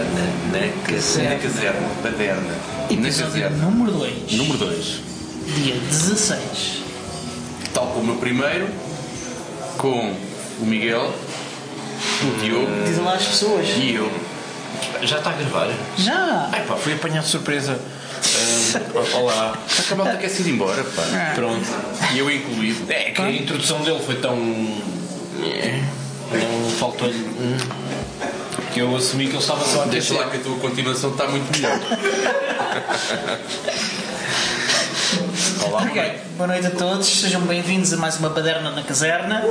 [0.00, 1.30] Baderna na caserna.
[1.30, 1.88] Na caserna.
[2.02, 2.54] Baderna.
[2.90, 3.56] Na Episódio caserna.
[3.70, 5.00] número 2, Número 2.
[5.56, 6.82] dia 16.
[7.74, 8.68] Tal como o primeiro,
[9.76, 10.14] com
[10.60, 11.12] o Miguel,
[12.22, 13.66] o Diogo Diz lá às pessoas.
[13.76, 14.10] e eu.
[15.02, 15.68] Já está a gravar?
[15.98, 16.48] Já!
[16.52, 17.78] Ai pá, fui apanhado de surpresa.
[18.74, 18.80] Ah,
[19.18, 19.58] olá.
[19.90, 21.02] A malta quer se ir embora, pá.
[21.34, 21.66] Pronto.
[22.14, 22.90] E eu incluído.
[22.90, 24.34] É que a introdução dele foi tão.
[25.42, 25.80] É,
[26.32, 27.26] Não faltou-lhe.
[28.72, 30.24] Que eu assumi que ele estava só a Deixa deixar.
[30.26, 31.78] lá que a tua continuação está muito melhor.
[35.66, 39.42] Olá, Ok, boa noite a todos, sejam bem-vindos a mais uma baderna na caserna.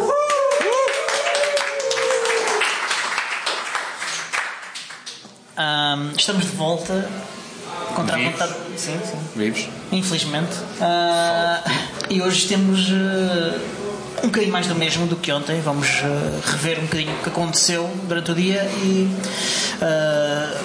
[5.57, 7.09] Ahm, estamos de volta
[7.95, 8.31] contra a Vivos.
[8.33, 8.53] vontade.
[8.77, 9.17] Sim, sim.
[9.35, 9.67] Vimos?
[9.91, 10.51] Infelizmente.
[10.79, 11.61] Ah,
[12.09, 13.59] e hoje temos eh,
[14.23, 15.61] um bocadinho mais do mesmo do que ontem.
[15.61, 19.09] Vamos eh, rever um bocadinho o que aconteceu durante o dia e
[19.81, 20.61] ah,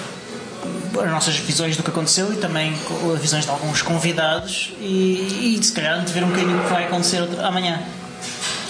[1.03, 2.73] as nossas visões do que aconteceu e também
[3.13, 6.85] as visões de alguns convidados e, e se calhar ver um bocadinho o que vai
[6.85, 7.81] acontecer amanhã.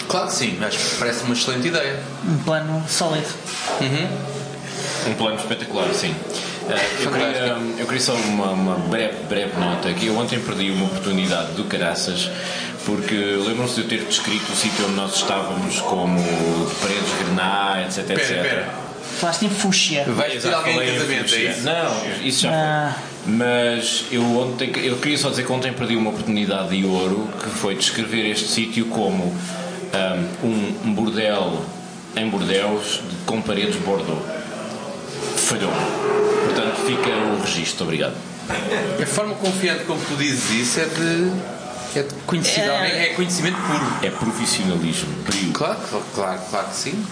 [0.08, 2.00] Claro que sim, acho que parece uma excelente ideia.
[2.28, 3.28] Um plano sólido.
[5.08, 6.16] Um plano espetacular, sim.
[6.68, 10.72] Ah, eu, queria, eu queria só uma, uma breve, breve nota que eu ontem perdi
[10.72, 12.30] uma oportunidade do caraças
[12.86, 17.84] porque lembram-se de eu ter descrito o sítio onde nós estávamos como de paredes grená,
[17.86, 18.18] etc, etc.
[18.20, 18.70] Espera, espera.
[19.20, 20.06] Falaste em fúcsia.
[20.08, 21.64] Vais pedir alguém em casamento, é isso?
[21.64, 22.94] Não, isso já Ah.
[22.94, 23.34] foi.
[23.34, 27.50] Mas eu ontem, eu queria só dizer que ontem perdi uma oportunidade de ouro que
[27.50, 29.36] foi descrever este sítio como
[30.44, 31.62] um, um bordel
[32.16, 34.22] em Bordeus de- com paredes Bordeaux.
[35.38, 35.72] Falhou.
[36.86, 37.84] Fica o registro.
[37.86, 38.16] Obrigado.
[39.02, 41.32] A forma confiante como tu dizes isso é de.
[42.00, 43.06] É, de conhecido, É.
[43.06, 43.86] é conhecimento puro.
[44.04, 45.14] É profissionalismo.
[45.24, 45.54] Brilho.
[45.54, 45.80] Claro,
[46.14, 47.06] claro, claro, que sim.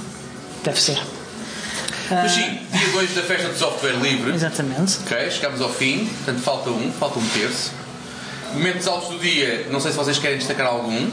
[0.64, 1.02] Deve ser.
[2.12, 4.34] Mas sim, dia 2 da festa do software livre.
[4.34, 4.98] Exatamente.
[5.06, 7.72] Ok, chegamos ao fim, portanto falta um, falta um terço.
[8.54, 11.10] Momentos altos do dia, não sei se vocês querem destacar algum.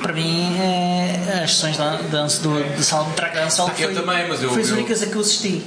[0.00, 3.94] Para mim, é, as sessões de dança do, de sala de track dance Ah, eu
[3.94, 5.64] também, mas eu- foi as eu- únicas a que eu assisti.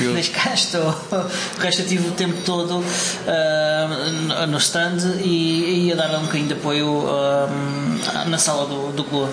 [0.00, 0.82] Eu- Desde cá estou.
[1.12, 2.82] O resto eu tive o tempo todo
[3.26, 8.92] ah, no stand e, e ia dar um bocadinho de apoio ah, na sala do,
[8.92, 9.32] do clube.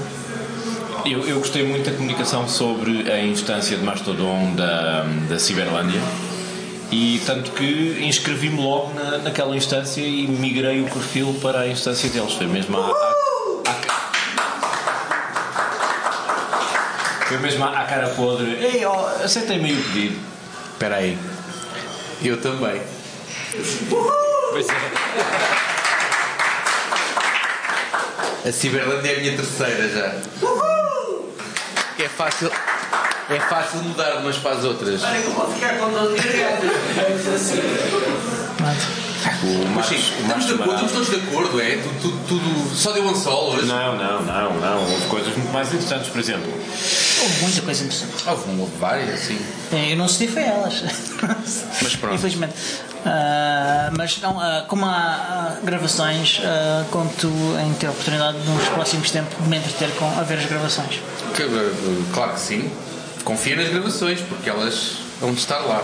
[1.05, 5.99] Eu, eu gostei muito da comunicação sobre a instância de Mastodon da, da Ciberlândia
[6.91, 12.07] e tanto que inscrevi-me logo na, naquela instância e migrei o perfil para a instância
[12.09, 12.33] deles.
[12.33, 14.01] Foi mesmo à, à, à-
[17.27, 18.51] foi mesmo à, à cara podre.
[18.61, 20.30] Ei, ó, aceitei meio o pedido.
[20.81, 21.15] Espera aí.
[22.23, 22.81] Eu também.
[24.49, 24.73] Pois é.
[28.49, 30.15] A Ciberlândia é a minha terceira já.
[32.03, 32.49] É fácil.
[33.29, 35.01] É fácil mudar de umas para as outras.
[39.43, 41.75] O Mas sim, Marcos- o estamos, Marcos de acordo, estamos todos de acordo, é?
[41.77, 43.67] Tudo, tudo, tudo- só deu um sol hoje.
[43.67, 44.79] Não, não, não, não.
[44.91, 46.51] Houve coisas muito mais interessantes, por exemplo.
[47.21, 48.27] Houve muita coisa interessante.
[48.27, 49.39] Houve, houve várias, sim.
[49.71, 50.83] Eu não assisti foi elas.
[51.81, 52.15] Mas pronto.
[52.15, 52.53] Infelizmente.
[53.05, 57.27] Ah, mas não, ah, como há ah, gravações, ah, conto
[57.65, 60.99] em ter a oportunidade nos próximos tempos de me entreter com a ver as gravações.
[61.35, 62.71] Que, uh, claro que sim.
[63.23, 65.83] Confia nas gravações, porque elas vão estar lá.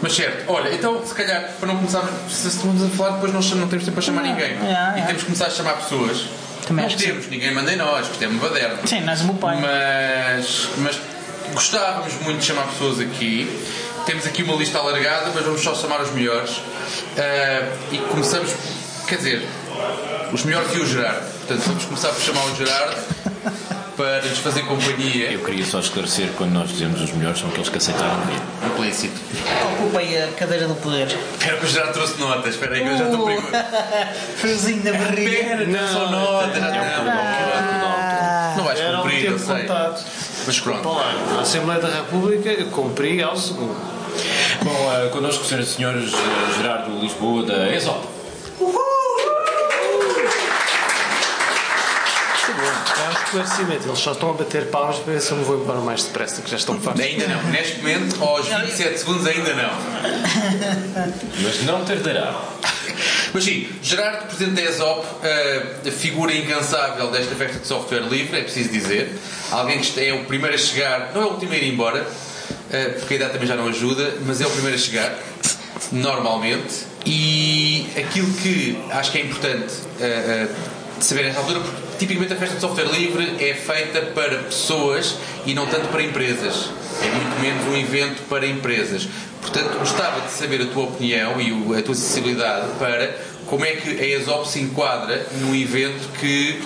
[0.00, 3.40] Mas certo, olha, então se calhar para não começarmos, se estamos a falar, depois não,
[3.60, 4.50] não temos tempo para chamar Não, ninguém.
[4.50, 5.04] é, e é.
[5.06, 6.26] temos que começar a chamar pessoas.
[6.66, 8.78] Também não temos, ninguém manda em nós, isto é uma baderna.
[8.86, 9.58] Sim, nós o meu pai.
[9.60, 10.98] Mas, mas
[11.52, 13.48] gostávamos muito de chamar pessoas aqui.
[14.06, 16.60] Temos aqui uma lista alargada, mas vamos só chamar os melhores.
[17.16, 18.52] Ah, e começamos,
[19.06, 19.46] quer dizer,
[20.32, 21.30] os melhores e o Gerardo.
[21.38, 22.96] Portanto, vamos começar por chamar o Gerardo
[24.02, 25.30] para nos fazer companhia.
[25.30, 28.40] Eu queria só esclarecer quando nós dizemos os melhores são aqueles que aceitaram vir.
[28.66, 29.20] Implícito.
[29.78, 31.06] Ocupei a cadeira do poder.
[31.06, 32.54] Espera que o Gerardo trouxe notas.
[32.54, 33.52] Espera aí que eu já estou perigoso.
[34.38, 35.30] Friozinho na barriga.
[35.30, 36.60] Espera, não são notas.
[36.60, 39.60] Não, não vais Era um cumprir, eu sei.
[39.60, 40.04] contado.
[40.46, 40.88] Mas pronto.
[40.88, 43.76] Olá, na Assembleia da República eu cumpri ao segundo.
[44.64, 45.64] Bom, uh, connosco o Sr.
[45.64, 46.02] Sr.
[46.56, 48.04] Gerardo Lisboa da ESOP.
[53.02, 55.60] É um esclarecimento, eles só estão a bater palmas para ver se eu me vou
[55.60, 57.02] embora mais depressa, que já estão fartos.
[57.02, 57.42] Ainda não.
[57.50, 59.70] Neste momento, aos 27 segundos, ainda não.
[61.42, 62.40] Mas não tardará.
[63.34, 68.38] Mas sim, Gerardo, presidente da ESOP, eh, a figura incansável desta festa de software livre,
[68.38, 69.18] é preciso dizer.
[69.50, 72.06] Alguém que é o primeiro a chegar, não é o último a ir embora,
[72.70, 75.18] eh, porque a idade também já não ajuda, mas é o primeiro a chegar,
[75.90, 76.92] normalmente.
[77.04, 80.46] E aquilo que acho que é importante eh,
[81.04, 85.16] saber nesta altura, porque tipicamente a festa de software livre é feita para pessoas
[85.46, 86.70] e não tanto para empresas.
[87.02, 89.08] é muito menos um evento para empresas.
[89.40, 93.16] Portanto, gostava de saber a tua opinião e a tua sensibilidade para
[93.46, 96.62] como é que a ESOP se enquadra num evento que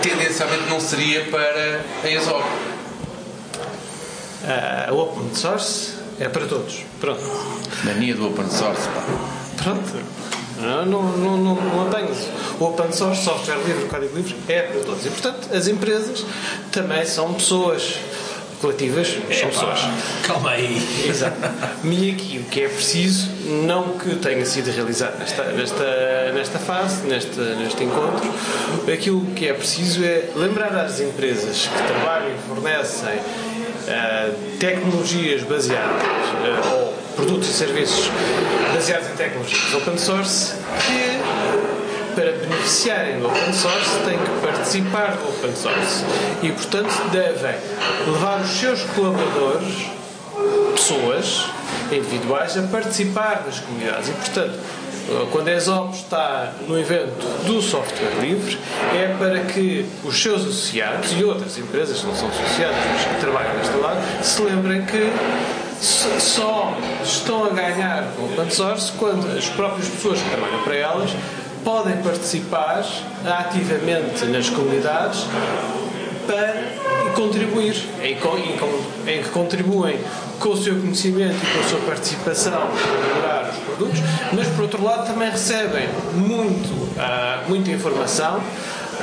[0.00, 2.44] tendencialmente não seria para a ESOP.
[4.44, 6.84] Ah, A open source é para todos.
[7.00, 7.20] Pronto.
[7.84, 9.02] Mania do open source, pá.
[9.62, 10.02] Pronto.
[10.62, 12.30] Não, não, não, não, não tenho isso.
[12.60, 15.04] O open source, software livre, código livre, é para todos.
[15.04, 16.24] E, portanto, as empresas
[16.70, 17.98] também são pessoas
[18.62, 19.80] coletivas, são pessoas.
[20.22, 20.80] Calma aí.
[21.06, 21.36] Exato.
[21.82, 23.28] E aqui o que é preciso,
[23.66, 28.32] não que tenha sido realizado nesta, nesta, nesta fase, neste, neste encontro,
[28.90, 33.18] aquilo que é preciso é lembrar às empresas que trabalham e fornecem
[33.88, 34.30] ah,
[34.60, 38.10] tecnologias baseadas ah, ou produtos e serviços
[38.74, 40.54] baseados em tecnologias open source
[40.86, 46.04] que para beneficiarem do open source têm que participar do open source.
[46.42, 47.54] E portanto devem
[48.06, 49.86] levar os seus colaboradores
[50.74, 51.46] pessoas
[51.90, 54.08] individuais a participar das comunidades.
[54.08, 54.58] E portanto
[55.30, 58.56] quando a ESOP está no evento do software livre
[58.94, 63.20] é para que os seus associados e outras empresas que não são associadas mas que
[63.20, 65.10] trabalham neste lado se lembrem que
[65.82, 71.10] só estão a ganhar com source quando as próprias pessoas que trabalham para elas
[71.64, 72.84] podem participar
[73.24, 75.26] ativamente nas comunidades
[76.26, 76.54] para
[77.14, 79.98] contribuir, em, em em que contribuem
[80.38, 84.00] com o seu conhecimento e com a sua participação para melhorar os produtos,
[84.32, 88.40] mas por outro lado também recebem muito, ah, muita informação,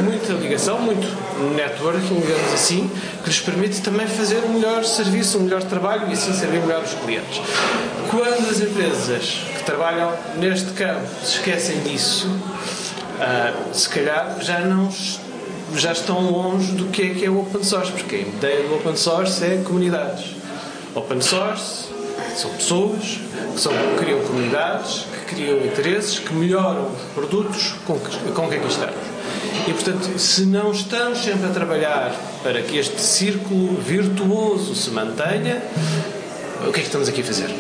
[0.02, 1.08] muita ligação, muito
[1.56, 2.90] networking, digamos assim,
[3.24, 6.84] que lhes permite também fazer um melhor serviço, um melhor trabalho e assim servir melhor
[6.84, 7.42] os clientes.
[8.10, 12.30] Quando as empresas que trabalham neste campo se esquecem disso,
[13.20, 14.90] ah, se calhar já não
[15.76, 18.76] já estão longe do que é que é o open source, porque a ideia do
[18.76, 20.36] open source é comunidades.
[20.96, 21.90] Open source
[22.36, 23.20] são pessoas
[23.54, 28.50] que, são, que criam comunidades, que criam interesses, que melhoram os produtos com que, com
[28.50, 29.19] que estamos.
[29.68, 35.62] E portanto, se não estamos sempre a trabalhar para que este círculo virtuoso se mantenha,
[36.68, 37.54] o que é que estamos aqui a fazer?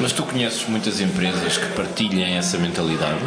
[0.00, 3.18] Mas tu conheces muitas empresas que partilhem essa mentalidade?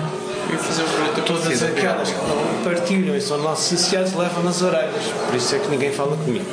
[0.49, 4.61] Eu fazer uma pergunta Todas aquelas que não partilham e são nossos associados levam nas
[4.61, 5.03] orelhas.
[5.25, 6.45] Por isso é que ninguém fala comigo.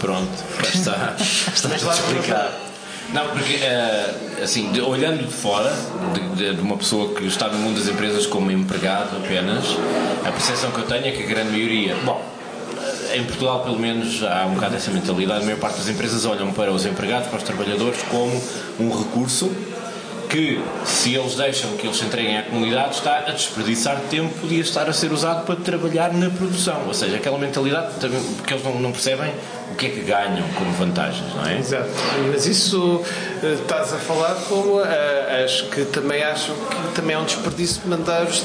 [0.00, 0.28] Pronto,
[0.74, 1.16] está.
[1.18, 2.67] Está Mas lá explicado.
[3.12, 5.74] Não, porque, eh, assim, olhando de fora,
[6.14, 9.64] de, de- de uma pessoa que está no mundo das empresas como empregado apenas,
[10.26, 11.96] a percepção que eu tenho é que a grande maioria.
[12.04, 12.22] Bom,
[13.10, 15.40] eh, em Portugal, pelo menos, há um bocado essa mentalidade.
[15.40, 18.42] A maior parte das empresas olham para os empregados, para os trabalhadores, como
[18.78, 19.50] um recurso
[20.28, 24.40] que, se eles deixam que eles se entreguem à comunidade, está a desperdiçar tempo que
[24.40, 26.84] podia estar a ser usado para trabalhar na produção.
[26.86, 27.94] Ou seja, aquela mentalidade
[28.36, 29.32] porque eles não, não percebem
[29.72, 31.58] o que é que ganham como vantagens, não é?
[31.58, 31.88] Exato.
[32.30, 33.02] Mas isso
[33.42, 37.82] eh, estás a falar como eh, as que também acham que também é um desperdício
[37.86, 38.44] mandar os,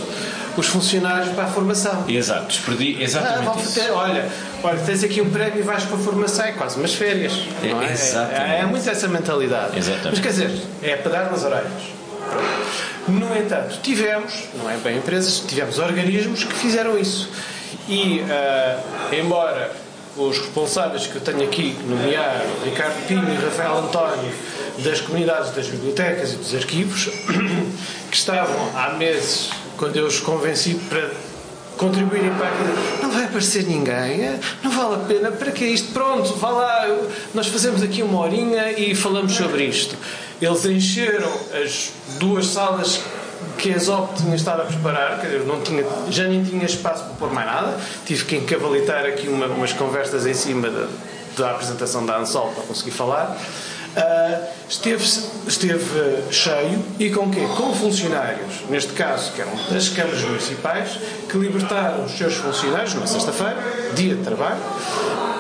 [0.55, 2.05] os funcionários para a formação.
[2.07, 3.79] Exato, desperdi Ah, exatamente isso.
[3.79, 4.29] ter, olha,
[4.63, 7.33] olha, tens aqui um prémio e vais para a formação, é quase umas férias.
[7.63, 7.91] É, é?
[7.91, 8.51] exatamente.
[8.51, 9.77] É, é muito essa mentalidade.
[9.77, 10.09] Exatamente.
[10.11, 12.03] Mas quer dizer, é para dar nas orelhas.
[13.07, 17.29] No entanto, tivemos, não é bem empresas, tivemos organismos que fizeram isso.
[17.87, 18.79] E, ah,
[19.11, 19.71] embora
[20.15, 24.31] os responsáveis que eu tenho aqui, nomear Ricardo Pinho e Rafael António,
[24.79, 27.09] das comunidades das bibliotecas e dos arquivos,
[28.09, 31.09] que estavam há meses, quando eu os convenci para
[31.77, 32.73] contribuírem para aquilo.
[33.01, 35.91] Não vai aparecer ninguém, eh, não vale a pena, para que isto?
[35.91, 36.87] Pronto, vá lá,
[37.33, 39.95] nós fazemos aqui uma horinha e falamos sobre isto.
[40.41, 41.31] Eles encheram
[41.63, 42.99] as duas salas
[43.57, 47.03] que a ZOP tinha estado a preparar, quer dizer, não tinha, já nem tinha espaço
[47.05, 50.87] para pôr mais nada, tive que encavalitar aqui uma- umas conversas em cima da,
[51.37, 53.37] da apresentação da ANSOL para conseguir falar.
[53.95, 55.03] Ah, esteve,
[55.47, 57.41] esteve cheio e com quê?
[57.55, 60.89] Com funcionários, neste caso, que eram das câmaras municipais,
[61.29, 63.55] que libertaram os seus funcionários numa sexta-feira,
[63.95, 64.57] dia de trabalho,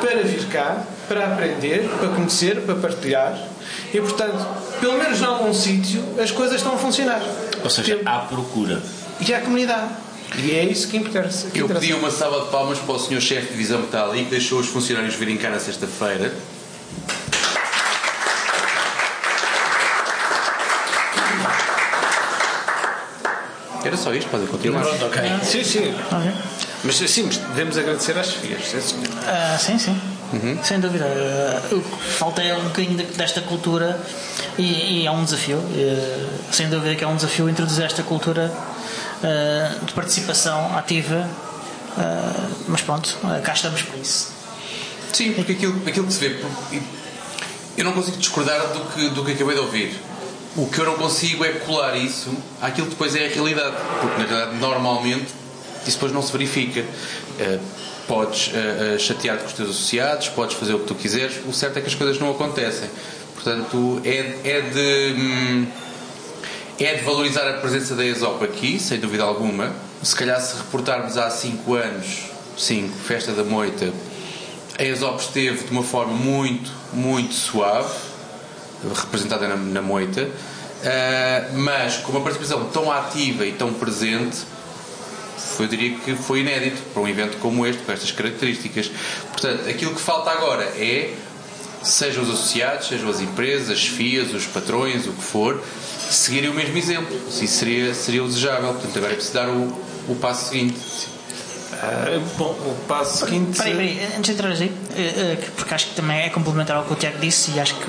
[0.01, 3.37] para vir cá, para aprender, para conhecer, para partilhar.
[3.91, 4.45] E, portanto,
[4.79, 7.21] pelo menos em algum sítio, as coisas estão a funcionar.
[7.63, 8.81] Ou seja, Tem- há procura.
[9.25, 9.89] E há comunidade.
[10.37, 11.49] E é isso que interessa.
[11.49, 11.81] que Eu interessa.
[11.87, 14.31] pedi uma salva de palmas para o senhor chefe de divisão que está ali, que
[14.31, 16.33] deixou os funcionários virem cá na sexta-feira.
[23.83, 24.81] Era só isto, podem continuar.
[24.83, 25.21] Pronto, ok.
[25.43, 25.95] Sim, sim.
[26.11, 26.31] Ok.
[26.85, 28.61] Mas sim, mas devemos agradecer às filhas.
[28.65, 29.07] sim, senhor.
[29.27, 29.99] Ah, sim, sim.
[30.63, 31.05] Sem dúvida.
[31.05, 33.99] Ah, o que falta é um bocadinho de- desta cultura
[34.57, 35.57] e, e é um desafio.
[35.75, 38.51] eh, sem dúvida que é um desafio introduzir esta cultura
[39.23, 41.29] ah, de participação ativa.
[41.97, 44.31] ah, mas pronto, ah, cá estamos para isso.
[45.13, 46.29] Sim, porque aquilo, aquilo que se vê.
[46.31, 46.49] por-
[47.77, 49.99] Eu não consigo discordar do que, do que acabei de ouvir.
[50.55, 52.29] O que eu não consigo é colar isso
[52.61, 53.75] àquilo que depois é a realidade.
[53.99, 55.27] Porque na realidade, normalmente,
[55.87, 56.81] isso depois não se verifica.
[56.81, 57.59] Uh,
[58.07, 61.53] podes uh, uh, chatear com os teus associados, podes fazer o que tu quiseres, o
[61.53, 62.89] certo é que as coisas não acontecem.
[63.33, 65.19] Portanto, é, é de.
[65.19, 65.67] Hum,
[66.79, 69.71] é de valorizar a presença da ESOP aqui, sem dúvida alguma.
[70.01, 72.23] Se calhar, se reportarmos há 5 anos,
[72.57, 73.93] 5, Festa da Moita,
[74.77, 77.93] a ESOP esteve de uma forma muito, muito suave,
[78.89, 84.37] representada na, na Moita, uh, mas com uma participação tão ativa e tão presente,
[85.59, 88.91] eu diria que foi inédito para um evento como este, com estas características.
[89.31, 91.13] Portanto, aquilo que falta agora é,
[91.83, 95.61] sejam os associados, sejam as empresas, as FIAs, os patrões, o que for,
[96.09, 97.15] seguirem o mesmo exemplo.
[97.29, 98.73] Isso seria, seria desejável.
[98.73, 100.79] Portanto, agora é preciso dar o, o passo seguinte.
[101.73, 103.57] Uh, bom, o passo seguinte.
[103.57, 106.85] Peraí, peraí, antes de entrar aí, eh, eh, porque acho que também é complementar ao
[106.85, 107.85] que o Tiago disse e acho que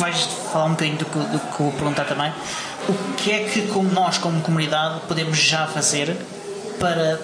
[0.00, 2.32] vais falar um bocadinho do que, do que vou perguntar também.
[2.88, 6.16] O que é que como nós, como comunidade, podemos já fazer
[6.78, 7.20] para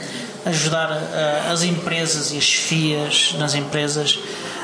[0.47, 4.19] ajudar uh, as empresas e as FIAs nas empresas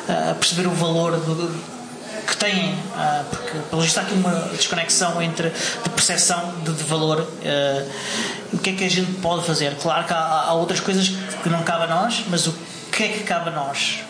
[0.09, 1.81] uh, a perceber o valor do,
[2.26, 6.85] que têm, uh, porque pelo visto há aqui uma desconexão entre de percepção de, de
[6.85, 7.26] valor.
[8.52, 9.75] o que é que a gente pode fazer?
[9.76, 11.09] Claro que há, há, outras coisas
[11.43, 12.55] que não cabe a nós, mas o
[12.93, 14.00] que é que cabe a nós?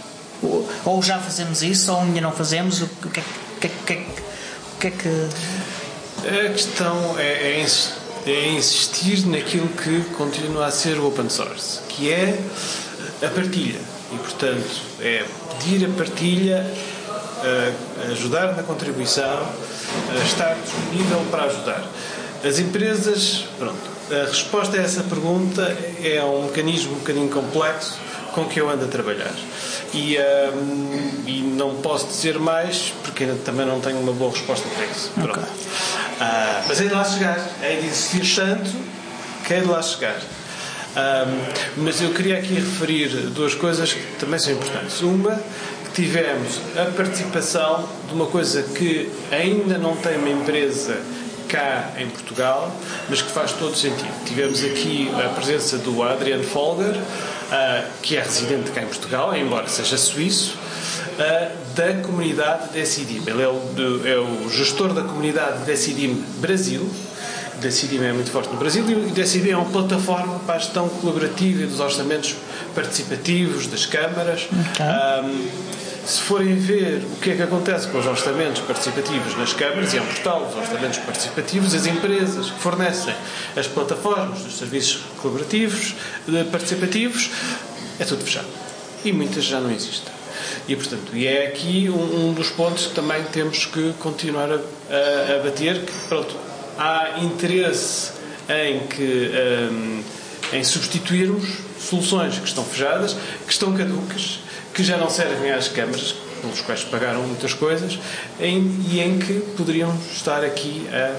[0.85, 3.50] Ou já fazemos isso, ou ainda não fazemos, o que é que.
[3.61, 5.29] Que, é que, o que, é que...
[6.27, 7.67] A questão é, é
[8.27, 12.39] é insistir naquilo que continua a ser o open source, que é
[13.23, 13.81] a partilha.
[14.13, 15.25] E, portanto, é
[15.59, 16.67] pedir a partilha,
[18.11, 19.49] ajudar na contribuição,
[20.25, 21.85] estar disponível para ajudar.
[22.45, 23.79] As empresas, pronto,
[24.11, 25.63] a resposta a essa pergunta
[26.03, 27.99] é um mecanismo um bocadinho complexo
[28.33, 29.33] com que eu ando a trabalhar.
[29.93, 34.87] E, um, e não posso dizer mais porque também não tenho uma boa resposta para
[34.87, 35.11] isso.
[35.17, 35.43] Okay.
[35.43, 38.71] Uh, mas é de lá chegar, é de insistir tanto
[39.47, 40.17] que é de lá chegar.
[40.91, 45.01] Um, mas eu queria aqui referir duas coisas que também são importantes.
[45.01, 45.41] Uma,
[45.85, 51.01] que tivemos a participação de uma coisa que ainda não tem uma empresa
[51.49, 52.73] cá em Portugal,
[53.09, 54.25] mas que faz todo sentido.
[54.25, 56.97] Tivemos aqui a presença do Adrian Folger,
[57.51, 60.57] uh, que é residente cá em Portugal, embora seja suíço,
[61.19, 63.23] uh, da comunidade Decidim.
[63.27, 63.63] Ele é o,
[64.07, 66.89] é o gestor da comunidade Decidim Brasil.
[67.61, 71.67] Decidim é muito forte no Brasil e Decidim é uma plataforma para a gestão colaborativa
[71.67, 72.35] dos orçamentos
[72.75, 74.49] participativos das câmaras.
[74.73, 74.87] Okay.
[74.87, 79.93] Um, se forem ver o que é que acontece com os orçamentos participativos nas câmaras,
[79.93, 83.15] e é um portal dos orçamentos participativos, as empresas que fornecem
[83.57, 85.95] as plataformas dos serviços colaborativos,
[86.51, 87.31] participativos,
[87.99, 88.49] é tudo fechado.
[89.05, 90.13] E muitas já não existem.
[90.69, 94.55] E, portanto, e é aqui um, um dos pontos que também temos que continuar a,
[94.55, 96.35] a, a bater, que, pronto,
[96.79, 98.13] há interesse
[98.49, 99.31] em que
[99.71, 100.03] um,
[100.53, 103.17] em substituirmos soluções que estão fechadas,
[103.47, 104.41] que estão caducas,
[104.81, 107.99] que já não servem às câmaras, pelos quais pagaram muitas coisas,
[108.41, 111.17] em, e em que poderiam estar aqui a,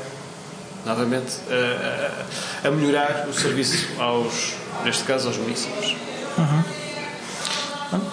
[0.84, 5.96] novamente, a, a, a, melhorar o serviço aos, neste caso, aos municípios.
[6.40, 6.64] Uhum.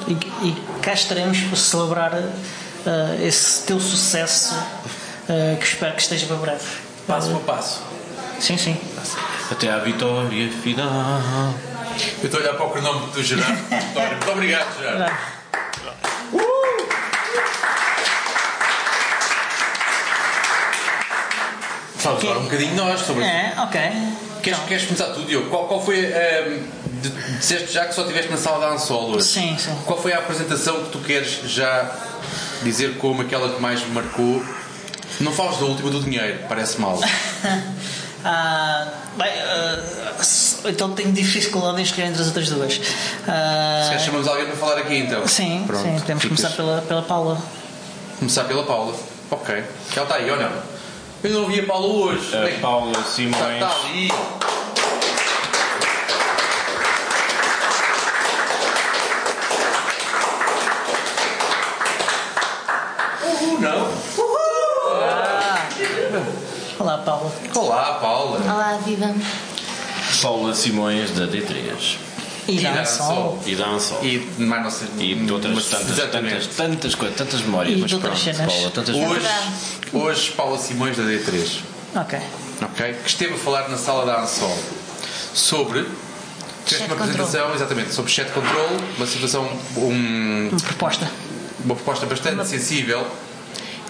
[0.08, 6.26] E, e cá estaremos para celebrar uh, esse teu sucesso, uh, que espero que esteja
[6.26, 6.66] para breve.
[7.06, 7.82] Passo a passo.
[8.38, 8.76] Sim, sim.
[9.50, 11.54] Até à vitória final.
[12.18, 13.56] Eu estou a olhar para o cronómetro do Gerardo.
[13.72, 15.37] Muito obrigado, Gerardo.
[16.32, 16.38] Uh!
[22.02, 23.80] Vamos falar um bocadinho nós sobre É, ok.
[24.42, 25.50] Queres, queres começar tudo, Diogo?
[25.50, 26.06] Qual, qual foi.
[26.06, 26.62] Um, ehm,
[27.38, 29.26] disseste já que só estiveste na sala da Ansol hoje.
[29.26, 29.76] Sim, sim.
[29.84, 31.90] Qual foi a apresentação que tu queres já
[32.62, 34.42] dizer como aquela que mais me marcou?
[35.20, 36.98] Não falas da última do dinheiro, parece mal.
[38.24, 40.22] ah, bem, uh,
[40.64, 42.76] então tenho dificuldade em escolher entre as outras duas.
[42.76, 42.80] Uh,
[43.84, 45.26] Se queres chamamos alguém para falar aqui então.
[45.26, 46.38] Sim, Pronto, sim podemos ficas.
[46.40, 47.38] começar pela, pela Paula.
[48.18, 48.94] Começar pela Paula.
[49.30, 49.54] Ok.
[49.94, 50.50] Ela está aí ou não?
[51.22, 52.36] Eu não vi a Paula hoje.
[52.36, 53.34] A Bem, Paula Simões.
[53.34, 54.08] Está, está ali.
[63.24, 63.86] Uhul, não?
[64.16, 65.02] Uhul!
[65.02, 65.68] Ah.
[66.78, 67.32] Olá, Paula.
[67.54, 68.38] Olá, Paula.
[68.40, 69.14] Olá, viva.
[70.22, 71.96] Paula Simões da D3.
[72.48, 73.42] E da Ansol.
[73.46, 74.04] E da Ansol.
[74.04, 74.88] E mais não sei.
[74.98, 77.78] E de outras tantas, tantas, tantas coisas, tantas memórias.
[77.78, 78.52] E mas pronto, cenas.
[78.52, 79.28] Paula, tantas hoje,
[79.92, 81.60] hoje, Paula Simões da D3.
[81.94, 82.18] Ok.
[82.62, 82.94] Ok?
[83.02, 84.56] Que esteve a falar na sala da Ansol
[85.34, 85.86] sobre.
[86.64, 87.56] Tiveste uma apresentação, control.
[87.56, 89.50] exatamente, sobre chat control, uma situação.
[89.76, 91.10] Um, uma proposta.
[91.64, 92.44] Uma proposta bastante uma...
[92.44, 93.06] sensível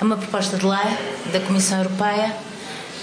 [0.00, 0.96] é uma proposta de lei
[1.32, 2.34] da Comissão Europeia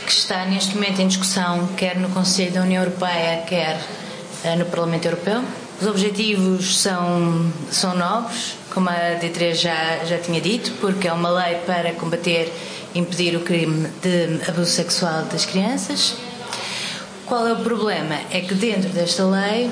[0.05, 3.79] que está neste momento em discussão quer no Conselho da União Europeia, quer
[4.43, 5.43] uh, no Parlamento Europeu.
[5.81, 11.29] Os objetivos são, são novos, como a D3 já, já tinha dito, porque é uma
[11.29, 12.53] lei para combater
[12.93, 16.15] e impedir o crime de abuso sexual das crianças.
[17.25, 18.15] Qual é o problema?
[18.31, 19.69] É que dentro desta lei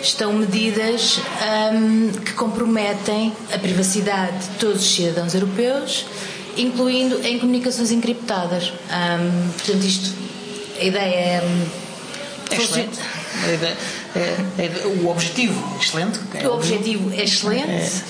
[0.00, 1.18] estão medidas
[1.72, 6.04] um, que comprometem a privacidade de todos os cidadãos europeus,
[6.56, 8.72] incluindo em comunicações encriptadas.
[8.90, 10.14] Um, portanto, isto,
[10.80, 11.66] a ideia é.
[12.50, 12.98] É excelente.
[13.42, 13.76] A ideia,
[14.14, 16.20] é, é, o objetivo é excelente.
[16.46, 17.70] o objetivo é excelente.
[17.70, 18.02] É.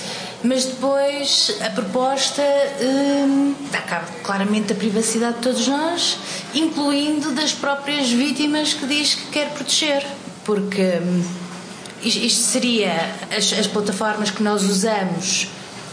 [0.43, 2.43] Mas depois a proposta
[2.79, 6.19] hum, dá cabo claramente da privacidade de todos nós,
[6.53, 10.05] incluindo das próprias vítimas que diz que quer proteger.
[10.43, 11.23] Porque hum,
[12.03, 12.93] isto seria
[13.35, 15.47] as, as, plataformas que nós usamos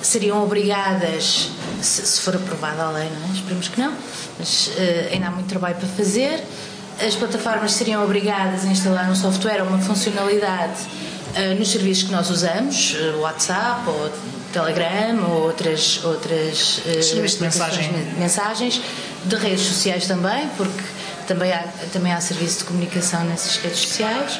[0.06, 3.32] seriam obrigadas se, se for aprovada a lei, não é?
[3.32, 3.92] Esperemos que não,
[4.38, 6.42] mas uh, ainda há muito trabalho para fazer.
[7.04, 10.80] As plataformas seriam obrigadas a instalar um software ou uma funcionalidade
[11.36, 14.10] uh, nos serviços que nós usamos, uh, WhatsApp ou
[14.52, 17.90] Telegram ou outras outras serviços de mensagem.
[18.18, 18.82] mensagens
[19.24, 20.82] de redes sociais também, porque
[21.26, 24.38] também há também há serviço de comunicação nessas redes sociais.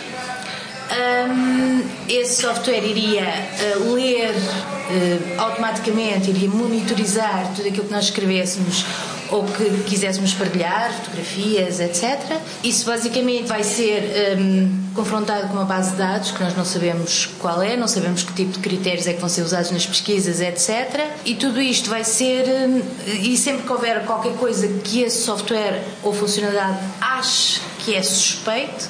[0.91, 8.85] Um, esse software iria uh, ler uh, automaticamente, iria monitorizar tudo aquilo que nós escrevêssemos
[9.33, 12.21] ou que quiséssemos partilhar, fotografias, etc.
[12.63, 17.31] Isso basicamente vai ser um, confrontado com uma base de dados que nós não sabemos
[17.39, 20.39] qual é, não sabemos que tipo de critérios é que vão ser usados nas pesquisas,
[20.39, 21.01] etc.
[21.25, 22.45] E tudo isto vai ser.
[22.47, 28.03] Um, e sempre que houver qualquer coisa que esse software ou funcionalidade ache que é
[28.03, 28.87] suspeito,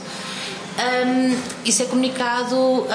[0.79, 2.87] um, isso é comunicado uh,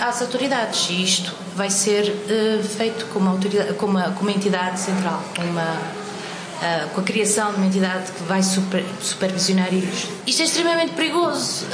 [0.00, 4.32] às autoridades e isto vai ser uh, feito com uma, autoridade, com, uma, com uma
[4.32, 9.72] entidade central, com, uma, uh, com a criação de uma entidade que vai super, supervisionar
[9.74, 10.08] isto.
[10.26, 11.66] Isto é extremamente perigoso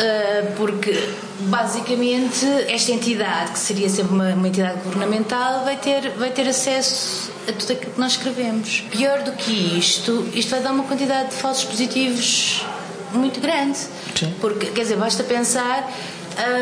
[0.57, 6.49] porque, basicamente, esta entidade, que seria sempre uma, uma entidade governamental, vai ter, vai ter
[6.49, 8.85] acesso a tudo aquilo que nós escrevemos.
[8.91, 12.65] Pior do que isto, isto vai dar uma quantidade de falsos positivos
[13.13, 13.79] muito grande.
[13.79, 14.35] Sim.
[14.41, 15.91] Porque, quer dizer, basta pensar.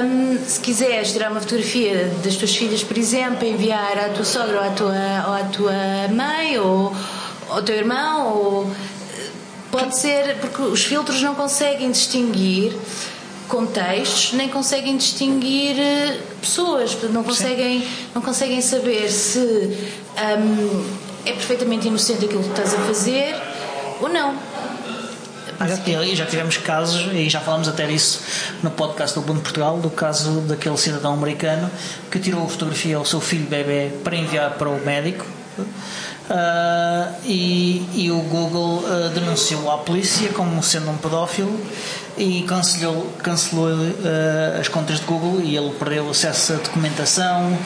[0.02, 4.58] Um, se quiseres tirar uma fotografia das tuas filhas, por exemplo, enviar à tua sogra
[4.58, 4.94] ou à tua,
[5.26, 6.92] ou à tua mãe ou
[7.50, 8.70] ao teu irmão, ou,
[9.70, 12.72] pode ser porque os filtros não conseguem distinguir
[13.48, 20.86] contextos, nem conseguem distinguir eh, pessoas, não conseguem, não conseguem saber se um,
[21.24, 23.34] é perfeitamente inocente aquilo que estás a fazer
[24.00, 24.34] ou não.
[25.60, 28.20] E já tivemos casos, e já falámos até disso
[28.62, 31.68] no podcast do Ubuntu Portugal, do caso daquele cidadão americano
[32.10, 35.26] que tirou a fotografia ao seu filho bebê para enviar para o médico.
[35.58, 41.58] Uh, e, e, o Google uh, denunciou à polícia como sendo um pedófilo
[42.18, 47.58] e cancelou, cancelou uh, as contas de Google e ele perdeu acesso à documentação,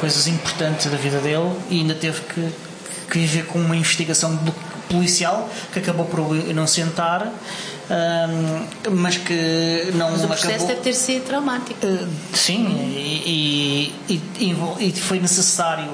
[0.00, 2.48] coisas importantes da vida dele e ainda teve que,
[3.10, 4.34] que viver com uma investigação
[4.90, 7.32] policial que acabou por inocentar,
[7.90, 10.68] um, mas que não mas o processo acabou...
[10.68, 11.86] deve ter sido traumático.
[11.86, 15.90] Uh, sim, e, e, e, e, foi necessário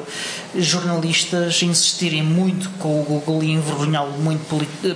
[0.55, 4.45] jornalistas insistirem muito com o Google e envergonhá-lo muito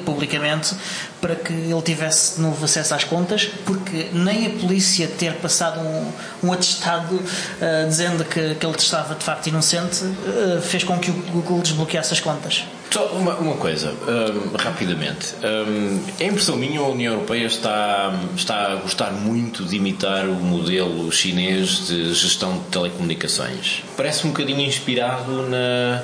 [0.05, 0.75] publicamente
[1.21, 5.81] para que ele tivesse de novo acesso às contas, porque nem a polícia ter passado
[5.81, 6.13] um,
[6.49, 11.11] um atestado uh, dizendo que, que ele estava de facto inocente uh, fez com que
[11.11, 12.65] o Google desbloqueasse as contas.
[12.91, 15.35] Só uma, uma coisa, um, rapidamente.
[15.45, 20.35] Um, é impressão minha, a União Europeia está, está a gostar muito de imitar o
[20.35, 23.85] modelo chinês de gestão de telecomunicações.
[23.97, 26.03] Parece um bocadinho inspirado na,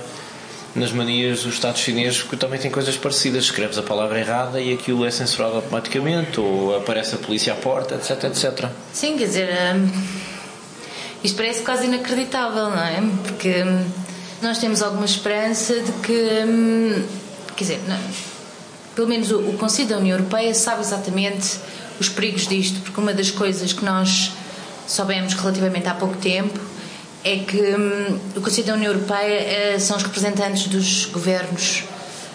[0.76, 3.44] nas manias dos Estados chineses, que também tem coisas parecidas.
[3.44, 7.96] Escreves a palavra errada e aquilo é censurado automaticamente, ou aparece a polícia à porta,
[7.96, 8.68] etc, etc.
[8.92, 9.90] Sim, quer dizer, um,
[11.24, 13.02] isto parece quase inacreditável, não é?
[13.24, 13.64] Porque
[14.42, 17.04] nós temos alguma esperança de que, hum,
[17.56, 17.98] quer dizer, não,
[18.94, 21.58] pelo menos o, o Conselho da União Europeia sabe exatamente
[21.98, 24.32] os perigos disto, porque uma das coisas que nós
[24.86, 26.58] soubemos relativamente há pouco tempo
[27.24, 31.84] é que hum, o Conselho da União Europeia uh, são os representantes dos governos.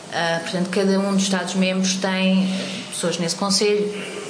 [0.10, 2.54] Uh, portanto, cada um dos Estados-membros tem
[2.92, 4.21] pessoas nesse Conselho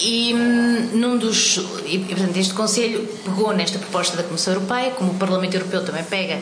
[0.00, 1.56] e hum, num dos.
[1.86, 6.04] E, portanto, este Conselho pegou nesta proposta da Comissão Europeia, como o Parlamento Europeu também
[6.04, 6.38] pega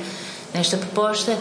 [0.54, 1.36] nesta proposta,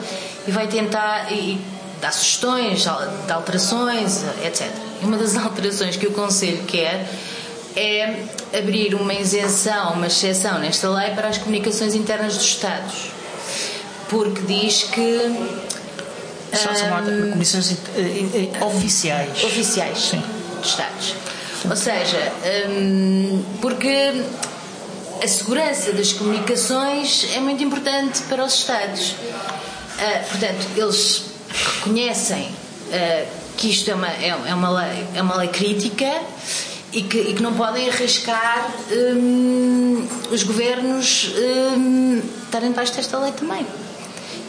[0.48, 1.60] e vai tentar e
[2.02, 2.84] dar sugestões
[3.26, 4.68] de alterações, etc.
[5.02, 7.08] E uma das alterações que o Conselho quer
[7.76, 8.24] é
[8.58, 13.08] abrir uma isenção, uma exceção nesta lei para as comunicações internas dos Estados.
[14.10, 15.20] Porque diz que
[16.54, 19.44] São, são comissões eh, eh, oficiais.
[19.44, 20.24] oficiais Sim.
[20.62, 21.16] dos Estados.
[21.70, 22.32] Ou seja,
[22.70, 24.14] hum, porque
[25.24, 29.16] a segurança das comunicações é muito importante para os Estados.
[30.00, 31.24] Ah, portanto, eles
[31.78, 32.50] reconhecem
[32.92, 33.26] ah,
[33.58, 36.12] que isto é uma, é, é uma, lei, é uma lei crítica
[36.92, 43.32] e que, e que não podem arriscar hum, os governos hum, estarem debaixo desta lei
[43.32, 43.66] também.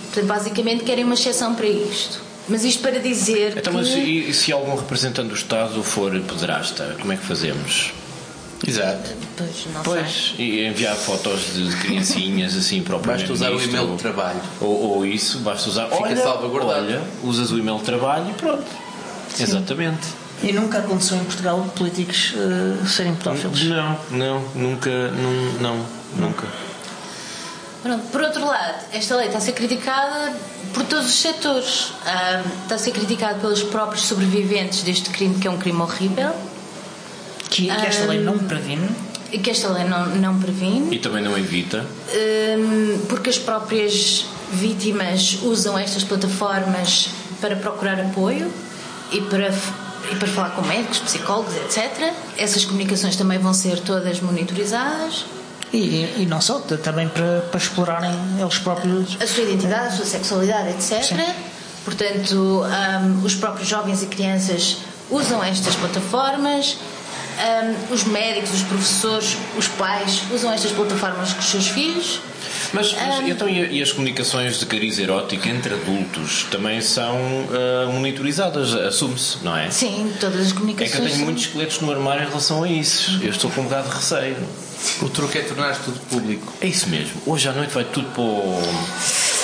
[0.06, 2.25] Portanto, basicamente querem uma exceção para isto.
[2.48, 3.78] Mas isto para dizer Então, que...
[3.78, 7.92] mas e, e se algum representante do Estado for pederasta, como é que fazemos?
[8.66, 9.10] Exato.
[9.36, 9.92] Pois, não sei.
[9.92, 14.40] Pois, e enviar fotos de criancinhas assim para o Basta usar o e-mail de trabalho.
[14.60, 15.88] Ou, ou isso, basta usar.
[15.88, 16.86] Fica olha, salvaguardado.
[16.86, 18.64] Olha, usas o e-mail de trabalho e pronto.
[19.38, 20.06] Exatamente.
[20.42, 23.62] E nunca aconteceu em Portugal políticos eh, serem pedófilos.
[23.64, 26.46] Não, não, nunca, não, não, nunca.
[27.82, 30.34] Pronto, Por outro lado, esta lei está a ser criticada
[30.76, 31.92] por todos os setores.
[32.62, 36.32] Está a ser criticada pelos próprios sobreviventes deste crime, que é um crime horrível,
[37.48, 38.86] Que, que esta lei não previne.
[39.32, 41.86] e que esta lei não, não previne, E também não evita.
[43.08, 47.08] Porque as próprias vítimas usam estas plataformas
[47.40, 48.52] para procurar apoio
[49.10, 49.48] e para,
[50.12, 52.12] e para falar com médicos, psicólogos, etc.
[52.36, 55.24] Essas comunicações também vão ser todas monitorizadas.
[55.76, 58.10] E, e não só, também para, para explorarem
[58.40, 59.16] eles próprios.
[59.20, 61.02] a sua identidade, a sua sexualidade, etc.
[61.02, 61.16] Sim.
[61.84, 64.78] Portanto, hum, os próprios jovens e crianças
[65.10, 66.78] usam estas plataformas,
[67.38, 72.20] hum, os médicos, os professores, os pais usam estas plataformas com os seus filhos.
[72.72, 77.16] Mas, mas então, e, e as comunicações de cariz erótico entre adultos também são
[77.52, 79.70] ah, monitorizadas, assume-se, não é?
[79.70, 80.90] Sim, todas as É comunicações.
[80.92, 83.20] que eu tenho são- muitos esqueletos no armário em relação a isso.
[83.22, 84.36] Eu estou com um bocado de receio.
[85.02, 86.52] O truque é tornar tudo público.
[86.60, 87.20] É isso mesmo.
[87.26, 88.62] Hoje à noite vai tudo para, o...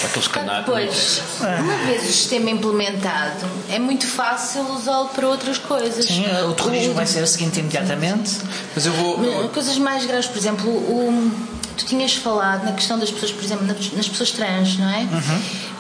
[0.06, 0.64] aqueles canais.
[0.64, 6.06] Depois, uma vez o sistema implementado, é muito fácil usá-lo para outras coisas.
[6.06, 8.38] Sim, o terrorismo vai ser a seguinte imediatamente.
[8.74, 9.48] Mas eu vou.
[9.50, 11.30] Coisas mais graves, por exemplo, o,
[11.76, 15.06] tu tinhas falado na questão das pessoas, por exemplo, nas, pessoas trans, não é?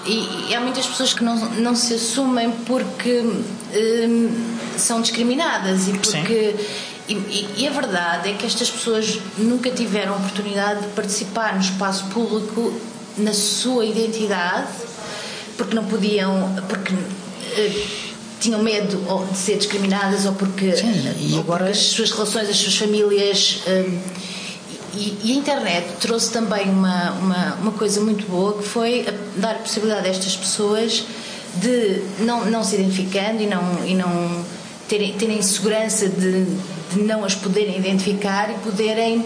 [0.04, 3.20] E, e há muitas pessoas que não, não se assumem porque
[3.74, 6.56] hum, são discriminadas e porque.
[7.08, 11.60] E, e- e a verdade é que estas pessoas nunca tiveram oportunidade de participar no
[11.60, 12.80] espaço público
[13.18, 14.68] na sua identidade
[15.56, 16.54] porque não podiam.
[16.68, 16.94] porque
[17.56, 17.86] eh,
[18.40, 18.98] tinham medo
[19.30, 23.60] de ser discriminadas ou porque, Sim, e agora- as suas relações, as suas famílias.
[23.68, 23.98] hum,
[24.94, 29.14] e, e a internet trouxe também uma, uma, uma coisa muito boa que foi a-
[29.40, 31.04] dar a possibilidade a estas pessoas
[31.54, 34.44] de não, não se identificando e não, e não
[34.88, 36.44] terem, terem segurança de,
[36.92, 39.24] de não as poderem identificar e poderem,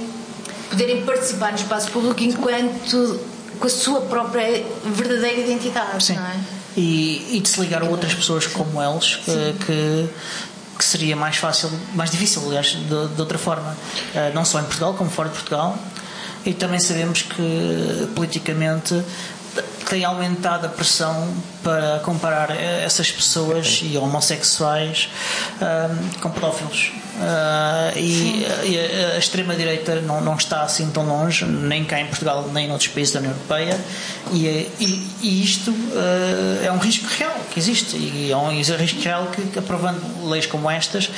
[0.69, 3.19] poderem participar no espaço público enquanto
[3.59, 6.05] com a sua própria verdadeira identidade.
[6.05, 6.15] Sim.
[6.15, 6.37] Não é?
[6.77, 10.09] E, e de se ligar a outras pessoas como eles, que,
[10.79, 13.75] que seria mais fácil, mais difícil, aliás, de, de outra forma,
[14.15, 15.79] eh, não só em Portugal como fora de Portugal.
[16.45, 19.03] E também sabemos que politicamente
[19.89, 25.09] tem aumentado a pressão para comparar essas pessoas e homossexuais
[25.61, 26.93] ahm, com pedófilos.
[27.21, 32.07] Ah, e e a, a extrema-direita não, não está assim tão longe, nem cá em
[32.07, 33.79] Portugal, nem noutros países da União Europeia,
[34.33, 34.47] e,
[34.81, 39.29] e, e isto ah, é um risco real que existe, e é um risco real
[39.29, 41.09] que, que aprovando leis como estas,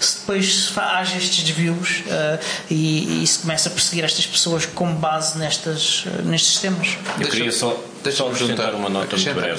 [0.00, 4.92] se depois haja estes desvios ah, e, e se começa a perseguir estas pessoas com
[4.94, 6.96] base nestas, nestes sistemas.
[7.20, 7.78] Eu queria só,
[8.10, 9.52] só acrescentar uma nota muito breve.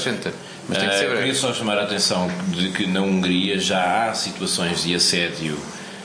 [0.67, 1.17] Mas tem que Eh, ser eu breve.
[1.25, 5.57] queria só chamar a atenção de que na Hungria já há situações de assédio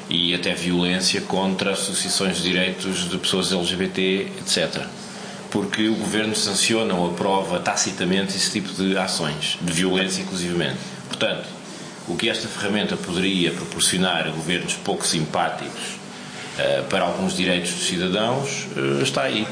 [0.09, 4.83] e até violência contra associações de direitos de pessoas LGBT, etc.
[5.51, 10.79] Porque o governo sanciona ou aprova tacitamente esse tipo de ações, de violência inclusivamente.
[11.09, 11.47] Portanto,
[12.09, 15.99] o que esta ferramenta poderia proporcionar a governos pouco simpáticos
[16.59, 19.47] eh, para alguns direitos dos cidadãos eh, está aí.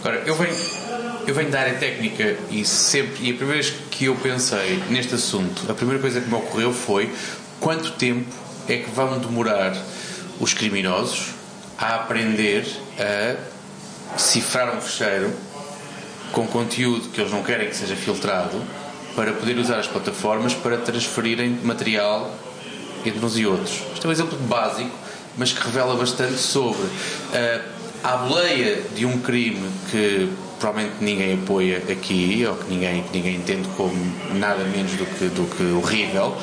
[0.00, 0.54] Agora, eu venho,
[1.28, 5.14] eu venho da área técnica e sempre, e a primeira vez que eu pensei neste
[5.14, 7.12] assunto, a primeira coisa que me ocorreu foi
[7.60, 8.34] quanto tempo
[8.66, 9.76] é que vão demorar
[10.40, 11.34] os criminosos
[11.76, 12.66] a aprender
[12.98, 15.30] a cifrar um fecheiro
[16.32, 18.58] com conteúdo que eles não querem que seja filtrado
[19.14, 22.34] para poder usar as plataformas para transferirem material
[23.04, 23.82] entre uns e outros.
[23.92, 24.96] Isto é um exemplo básico,
[25.36, 26.88] mas que revela bastante sobre
[27.34, 27.60] ah,
[28.02, 33.36] a boleia de um crime que provavelmente ninguém apoia aqui, ou que ninguém, que ninguém
[33.36, 33.94] entende como
[34.34, 36.36] nada menos do que, do que horrível.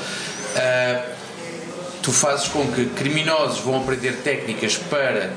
[0.56, 1.06] Ah,
[2.02, 5.34] tu fazes com que criminosos vão aprender técnicas para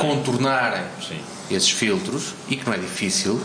[0.00, 1.20] contornarem Sim.
[1.50, 3.40] esses filtros e que não é difícil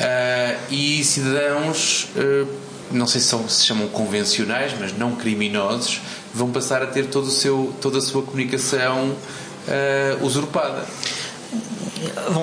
[0.00, 2.46] ah, e cidadãos ah,
[2.92, 6.00] não sei se, são, se chamam convencionais, mas não criminosos,
[6.34, 10.84] vão passar a ter todo o seu, toda a sua comunicação uh, usurpada.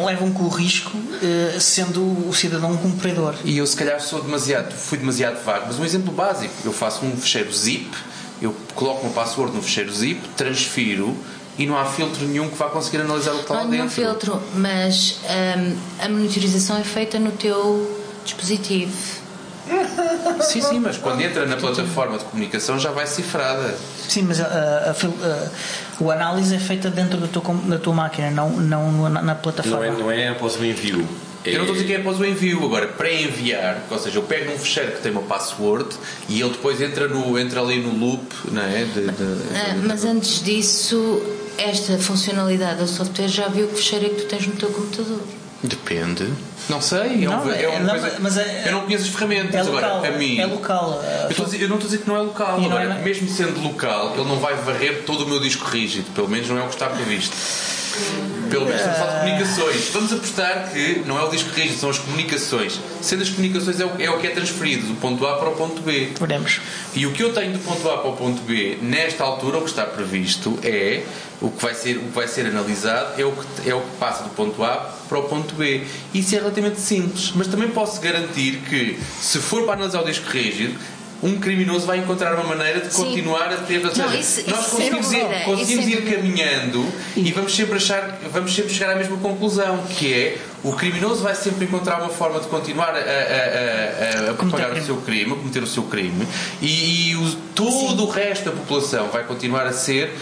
[0.06, 3.36] Levam com o risco, uh, sendo o cidadão um cumpridor.
[3.44, 7.06] E eu, se calhar, sou demasiado, fui demasiado vago, mas um exemplo básico: eu faço
[7.06, 7.90] um fecheiro zip,
[8.42, 11.16] eu coloco uma password no fecheiro zip, transfiro
[11.58, 13.70] e não há filtro nenhum que vá conseguir analisar o que está não lá há
[13.70, 14.02] nenhum dentro.
[14.02, 18.94] filtro, mas hum, a monitorização é feita no teu dispositivo.
[20.42, 23.76] Sim, sim, mas quando entra na plataforma de comunicação já vai cifrada.
[24.08, 27.94] Sim, mas a, a, a, a, a análise é feita dentro da tua, da tua
[27.94, 29.86] máquina, não, não na, na plataforma.
[29.86, 31.08] Não é, não é após o envio.
[31.46, 34.18] Eu não estou a dizer que é após o envio, agora para enviar, ou seja,
[34.18, 35.96] eu pego num fecheiro que tem uma password
[36.28, 38.84] e ele depois entra, no, entra ali no loop, não é?
[38.84, 39.24] De, de,
[39.56, 41.22] Ah, mas antes disso,
[41.58, 45.22] esta funcionalidade do software já viu que fecheiro é que tu tens no teu computador.
[45.62, 46.32] Depende.
[46.70, 48.18] Não sei, é, Não, uma, é uma não, coisa.
[48.20, 50.14] mas é- eu não conheço as ferramentas É local, agora.
[50.16, 50.40] A mim.
[50.40, 51.02] é local.
[51.24, 52.58] Eu, estou a dizer- eu não estou a dizer que não é local.
[52.60, 55.66] E não Agora, é- mesmo sendo local, ele não vai varrer todo o meu disco
[55.68, 56.14] rígido.
[56.14, 57.36] Pelo menos não é o que está previsto.
[58.50, 59.90] Pelo menos estamos a falar de comunicações.
[59.90, 62.80] Vamos apostar que não é o disco rígido, são as comunicações.
[63.02, 65.56] Sendo as comunicações é o, é o que é transferido do ponto A para o
[65.56, 66.10] ponto B.
[66.20, 66.60] Veremos.
[66.96, 69.62] E o que eu tenho do ponto A para o ponto B, nesta altura, o
[69.62, 71.04] que está previsto é
[71.42, 73.98] o que vai ser, o que vai ser analisado é o que, é o que
[73.98, 75.84] passa do ponto A para o ponto B.
[76.14, 80.30] Isso é relativamente simples, mas também posso garantir que, se for para analisar o disco
[80.30, 80.78] rígido,
[81.22, 83.04] um criminoso vai encontrar uma maneira de Sim.
[83.04, 83.78] continuar a ter.
[83.80, 88.20] Ou Não, seja, isso- nós isso conseguimos, ir, conseguimos ir caminhando e vamos sempre achar,
[88.32, 92.40] vamos sempre chegar à mesma conclusão, que é o criminoso vai sempre encontrar uma forma
[92.40, 96.26] de continuar a, a, a, a, propagar o seu crime, a cometer o seu crime,
[96.62, 100.14] e, e o- todo o resto da população vai continuar a ser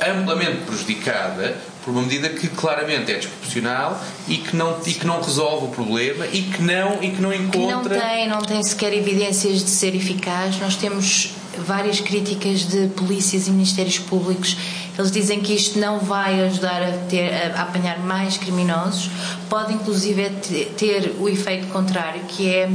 [0.00, 5.20] amplamente prejudicada por uma medida que claramente é desproporcional e que não, e que não
[5.20, 8.00] resolve o problema e que não, e que não Que não encontra.
[8.00, 10.58] tem, não tem sequer evidências de ser eficaz.
[10.58, 14.56] Nós temos várias críticas de polícias e ministérios públicos.
[14.98, 19.10] Eles dizem que isto não vai ajudar a, ter, a apanhar mais criminosos.
[19.50, 22.68] Pode, inclusive, te- ter o efeito contrário, que é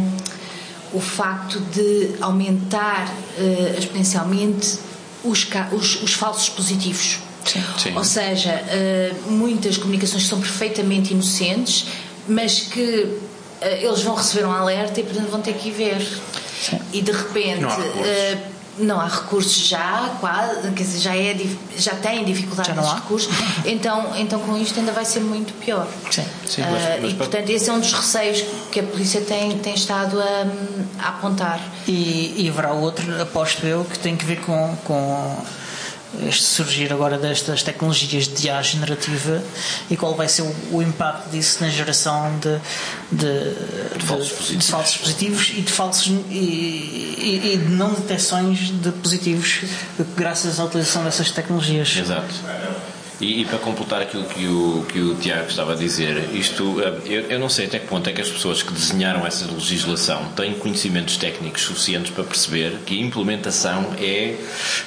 [0.93, 4.77] o facto de aumentar eh, exponencialmente
[5.23, 7.19] os, os- os falsos positivos.
[7.45, 7.95] Sim.
[7.95, 11.85] Ou seja, eh, muitas comunicações são perfeitamente inocentes,
[12.27, 13.17] mas que
[13.61, 16.07] eh, eles vão receber um alerta e, portanto, vão ter que ir ver.
[16.93, 17.61] E de repente.
[17.61, 18.05] Não há recursos.
[18.07, 18.37] eh,
[18.81, 21.35] não há recursos já, quase, quer dizer, já, é,
[21.75, 23.29] já têm dificuldade Já recursos,
[23.65, 25.85] então, então com isto ainda vai ser muito pior.
[26.09, 26.23] Sim.
[26.47, 29.57] Sim, mas- mas e para- portanto, esse é um dos receios que a polícia tem,
[29.59, 30.47] tem estado a,
[31.03, 31.59] a apontar.
[31.89, 35.35] E, e haverá outro, aposto eu, que tem que ver com, com
[36.27, 39.41] este surgir agora destas tecnologias de IA generativa
[39.91, 42.59] e qual vai ser o, o impacto disso na geração de,
[43.11, 44.65] de, de- falsos positivos.
[44.65, 49.61] de falsos positivos e de falsos e, e- e de não detecções de positivos
[50.17, 51.95] graças à utilização dessas tecnologias.
[51.95, 52.33] Exato.
[53.21, 56.93] E, e para completar aquilo que o, que o Tiago estava a dizer, isto, eh,
[57.05, 60.23] eu, eu não sei até que ponto é que as pessoas que desenharam essa legislação
[60.37, 64.35] têm conhecimentos técnicos suficientes para perceber que a implementação é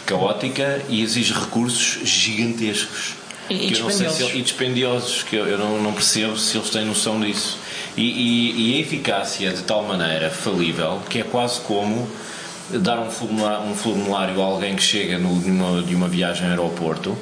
[0.07, 3.15] caótica e exige recursos gigantescos.
[3.51, 4.21] E- e se dispendiosos.
[4.21, 7.59] ele- e dispendiosos, que eu, eu não, não percebo se eles têm noção disso.
[7.97, 12.09] E, e- a eficácia de tal maneira falível que é quase como
[12.71, 16.51] dar um formulário, um formulário a alguém que chega no, numa- de uma viagem ao
[16.51, 17.15] aeroporto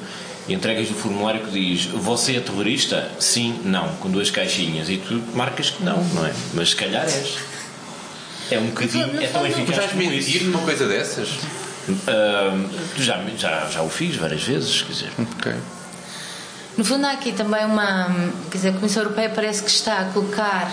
[0.53, 3.11] entregas o formulário que diz você é terrorista?
[3.19, 6.33] Sim, não, com duas caixinhas e tu marcas que não, não é?
[6.53, 7.37] Mas se calhar és.
[8.49, 11.29] É um bocadinho, é tão Tu eficaz como mentir numa coisa dessas?
[12.07, 15.11] Ahm, já, já, já o fiz várias vezes, quer dizer.
[15.17, 15.53] Ok.
[16.77, 18.07] No fundo, há aqui também uma.
[18.49, 20.71] Quer dizer, a Comissão Europeia parece que está a colocar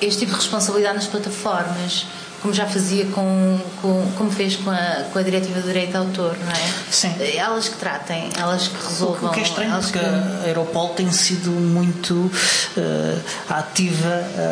[0.00, 2.06] este tipo de responsabilidade nas plataformas,
[2.40, 3.58] como já fazia com.
[3.82, 6.72] com como fez com a, com a Diretiva do Direito de Autor, não é?
[6.90, 7.14] Sim.
[7.36, 9.30] Elas que tratem, elas que O resolvam.
[9.32, 12.30] que é estranho, porque que- a Europol tem sido muito
[12.76, 14.08] eh, ativa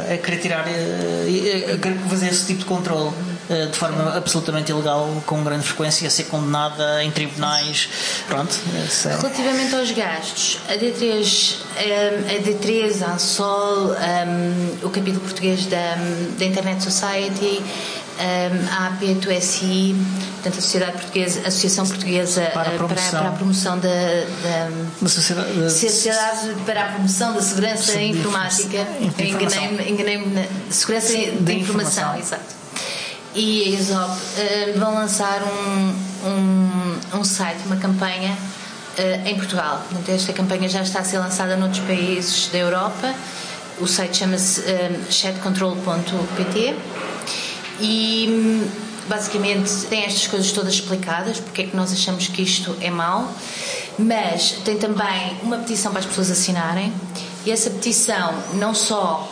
[0.08, 3.12] eh, a querer tirar, eh, a querer fazer esse tipo de controle
[3.48, 7.88] de forma absolutamente ilegal, com grande frequência, a ser condenada em tribunais.
[8.28, 14.26] Pronto, é- Relativamente aos gastos, a D3, eh, a D3, a Ansol, eh,
[14.82, 15.94] o capítulo português da,
[16.38, 17.62] da Internet Society,
[18.18, 19.94] eh, a AP2SI,
[20.34, 23.10] portanto a Sociedade Portuguesa, a Associação Portuguesa Para a eh, promoção.
[23.20, 24.70] para a promoção da, da
[25.02, 25.52] da sociedade.
[25.52, 28.86] da- Sociedade para a Promoção da Segurança Informática.
[29.18, 32.18] Enganei-me enganei na Segurança da Informação, informação.
[32.18, 32.55] exato.
[33.36, 35.94] E a ESOP eh, vão lançar um,
[36.26, 38.34] um, um site, uma campanha
[38.96, 39.82] eh, em Portugal.
[39.90, 43.14] Portanto, esta campanha já está a ser lançada noutros países da Europa.
[43.78, 46.74] O site chama-se eh, chatcontrol.pt
[47.78, 48.66] e
[49.06, 53.30] basicamente tem estas coisas todas explicadas, porque é que nós achamos que isto é mau,
[53.98, 56.90] mas tem também uma petição para as pessoas assinarem
[57.44, 59.30] e essa petição não só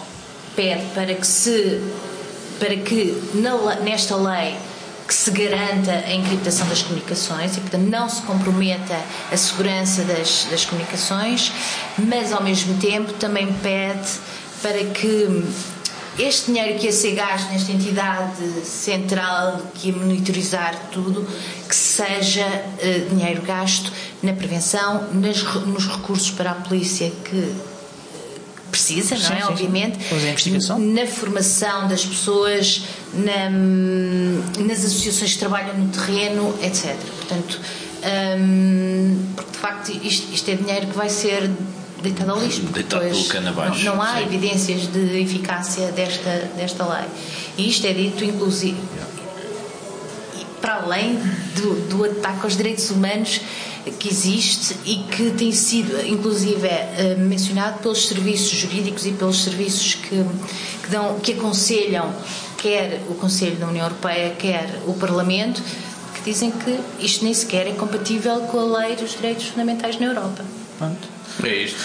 [0.55, 1.81] pede para que se
[2.59, 4.57] para que na, nesta lei
[5.07, 8.99] que se garanta a encriptação das comunicações e, portanto, não se comprometa
[9.31, 11.53] a segurança das, das comunicações,
[11.99, 14.09] mas ao mesmo tempo também pede
[14.63, 15.45] para que
[16.19, 21.27] este dinheiro que ia ser gasto nesta entidade central que ia monitorizar tudo,
[21.69, 27.55] que seja uh, dinheiro gasto na prevenção, nas, nos recursos para a polícia que
[28.85, 29.37] precisa, não Sim, é?
[29.37, 29.49] sim, sim.
[29.53, 29.99] Obviamente.
[30.15, 30.79] Investigação.
[30.79, 32.83] Na formação das pessoas,
[33.15, 33.51] na-
[34.65, 36.95] nas associações que trabalham no terreno, etc.
[37.19, 37.61] Portanto,
[38.39, 41.51] hum, porque de facto isto, isto é dinheiro que vai ser
[42.03, 42.61] deitado ao lixo.
[42.63, 44.25] Deitado pelo cano abaixo, Não, não há sim.
[44.25, 47.07] evidências de eficácia desta, desta lei.
[47.57, 48.77] E isto é dito, inclusive,
[50.39, 51.15] e para além
[51.57, 53.41] do, do ataque aos direitos humanos
[53.99, 59.95] que existe e que tem sido, inclusive, eh, mencionado pelos serviços jurídicos e pelos serviços
[59.95, 60.25] que,
[60.83, 62.13] que, dão, que aconselham
[62.65, 65.63] quer o Conselho da União Europeia, quer o Parlamento,
[66.15, 70.07] que dizem que isto nem sequer é compatível com a lei dos direitos fundamentais na
[70.07, 70.43] Europa.
[70.79, 71.09] Pronto.
[71.43, 71.79] É isto.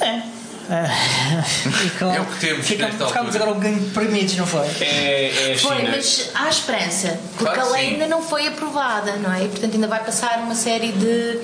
[0.00, 0.33] É.
[0.70, 1.84] É.
[1.86, 3.44] E com- É o que temos fica- nesta Ficámos altura.
[3.44, 4.66] agora um ganho de permites, não foi?
[4.80, 5.90] É, é a Foi, China.
[5.96, 7.92] mas há esperança, porque Claro a lei sim.
[7.94, 9.44] ainda não foi aprovada, não é?
[9.44, 11.38] E, portanto, ainda vai passar uma série de,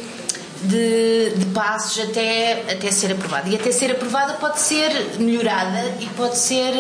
[0.63, 3.49] de, de passos até, até ser aprovada.
[3.49, 6.73] E até ser aprovada pode ser melhorada e pode ser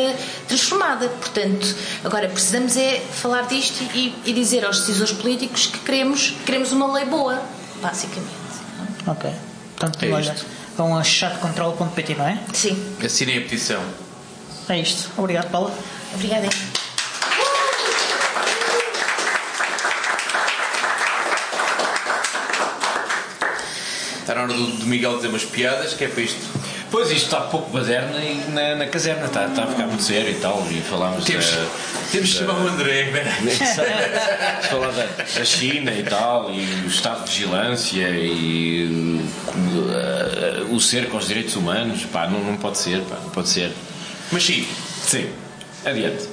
[0.48, 1.08] transformada.
[1.08, 1.74] Portanto,
[2.04, 6.90] agora precisamos é falar disto e, e dizer aos decisores políticos que queremos, queremos uma
[6.92, 7.42] lei boa,
[7.82, 8.30] basicamente.
[9.06, 9.30] Ok.
[9.76, 10.46] Portanto, É olha, isto.
[10.80, 12.38] Vão a chatcontrol.pt, não é?
[12.54, 13.82] Sim, Assinem a petição.
[14.66, 15.10] É isto.
[15.18, 15.70] Obrigado, Paula.
[16.14, 16.48] obrigada.
[24.20, 26.59] Está na hora do, do Miguel dizer umas piadas, que é para isto.
[26.90, 30.30] Pois isto está pouco baderna e na, na caserna está, está a ficar muito sério
[30.30, 30.66] e tal.
[30.70, 31.66] E falámos Temos, da,
[32.10, 33.30] temos de chamar o André, espera.
[33.40, 39.22] Vamos falar da, da China e tal, e o estado de vigilância e
[39.54, 42.04] uh, o cerco aos direitos humanos.
[42.12, 43.72] Pá, não, não pode ser, pá, não pode ser.
[44.32, 44.66] Mas sim,
[45.02, 45.30] Sim,
[45.84, 46.28] adiante.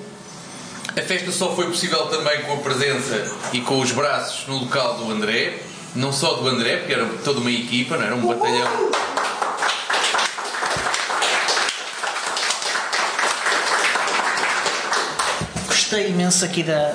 [0.90, 4.96] a festa só foi possível também com a presença e com os braços no local
[4.98, 5.60] do André.
[5.96, 8.92] Não só do André, porque era toda uma equipa, não era um batalhão.
[15.90, 16.94] Gostei imenso aqui da,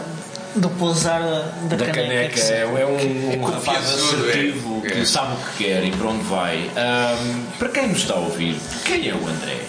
[0.55, 4.90] do pousar da, da, Da caneca, é, é um, um rapaz confiançudo, assertivo é.
[4.90, 5.05] que É.
[5.07, 6.70] sabe o que quer e para onde vai.
[6.76, 9.61] Ahm, para quem nos está a ouvir, quem é o André?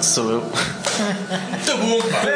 [0.00, 0.40] Sou eu.
[1.66, 2.26] Tá bom, pá!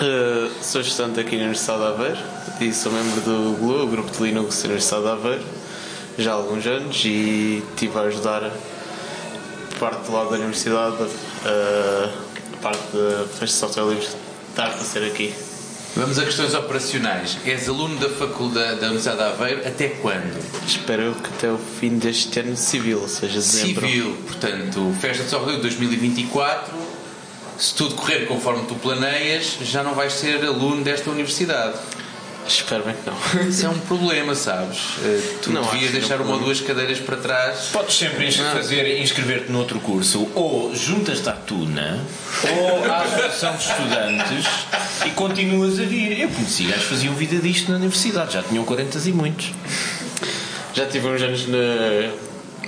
[0.00, 2.18] Uh, sou estudante aqui na Universidade de Aveiro
[2.60, 5.44] e sou membro do GLU, o Grupo de Linux da Universidade de Aveiro,
[6.16, 8.52] já há alguns anos e estive a ajudar
[9.78, 12.12] parte do lado da Universidade, uh,
[12.54, 14.08] a parte da Festa de Software Livre,
[14.50, 15.34] estar para ser aqui.
[15.96, 17.38] Vamos a questões operacionais.
[17.44, 20.66] És aluno da Faculdade da Universidade de Aveiro até quando?
[20.66, 23.86] Espero eu que até o fim deste ano civil, ou seja, dezembro.
[23.86, 26.74] Civil, portanto, Festa de Software 2024.
[27.56, 31.78] Se tudo correr conforme tu planeias, já não vais ser aluno desta universidade.
[32.46, 33.48] Espero bem que não.
[33.48, 34.78] Isso é um problema, sabes?
[35.02, 37.68] Eh, Tu Não, devias deixar não é uma ou duas cadeiras para trás.
[37.72, 42.00] Podes sempre ins- fazer, inscrever-te noutro curso, ou juntas-te à Tuna,
[42.58, 44.46] ou à Associação de Estudantes
[45.06, 46.20] e continuas a vir.
[46.20, 49.50] Eu conheci gajos que faziam vida disto na universidade, já tinham 40 e muitos.
[50.74, 52.10] Já tive uns anos na,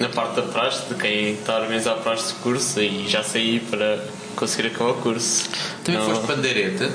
[0.00, 3.22] na parte da praxe, de quem está a organizar a praxe de curso e já
[3.22, 3.98] saí para
[4.36, 5.48] conseguir acabar o curso.
[5.84, 6.90] Também não, foste pandeireta?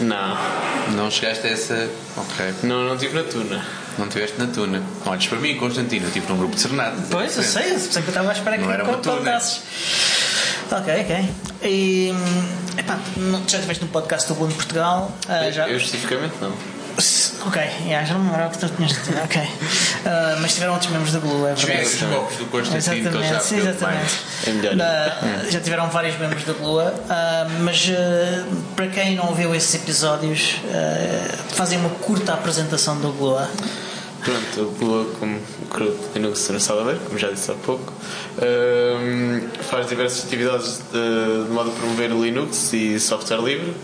[0.00, 0.36] Não,
[0.96, 1.88] Não chegaste a essa.
[2.16, 2.54] Ok.
[2.64, 3.64] não, não estive na tuna.
[3.98, 4.82] Não estiveste na tuna.
[5.04, 6.04] Não olhes para mim, Constantino.
[6.04, 6.96] Eu estive num grupo de serenata.
[7.10, 9.16] Pois, eu sei, eu sei que eu estava à espera Não que tuna.
[9.18, 9.60] contasses.
[10.70, 11.28] Ok, ok.
[11.62, 15.12] E, hum, epá, não- já estiveste no podcast do Boom de Portugal?
[15.28, 16.52] ah, já, Eu especificamente não.
[17.46, 19.10] Ok, yeah, já não me lembrava que tu tinhas dito.
[19.24, 19.42] Ok.
[20.06, 21.82] Ah, mas tiveram outros membros da Blue, é verdade.
[21.82, 24.14] os do Constantino, que ele já Exatamente, sim, exatamente.
[24.46, 24.76] É melhor.
[24.76, 28.44] Na- já tiveram vários membros da Blua, ah, mas ah,
[28.76, 33.48] para quem não ouviu esses episódios, ah, fazem uma curta apresentação da Blua.
[34.24, 37.92] Pronto, o Blue, como o grupo de Linux de Aveiro, como já disse há pouco,
[39.70, 43.74] faz diversas atividades de, de modo a promover o Linux e software livre.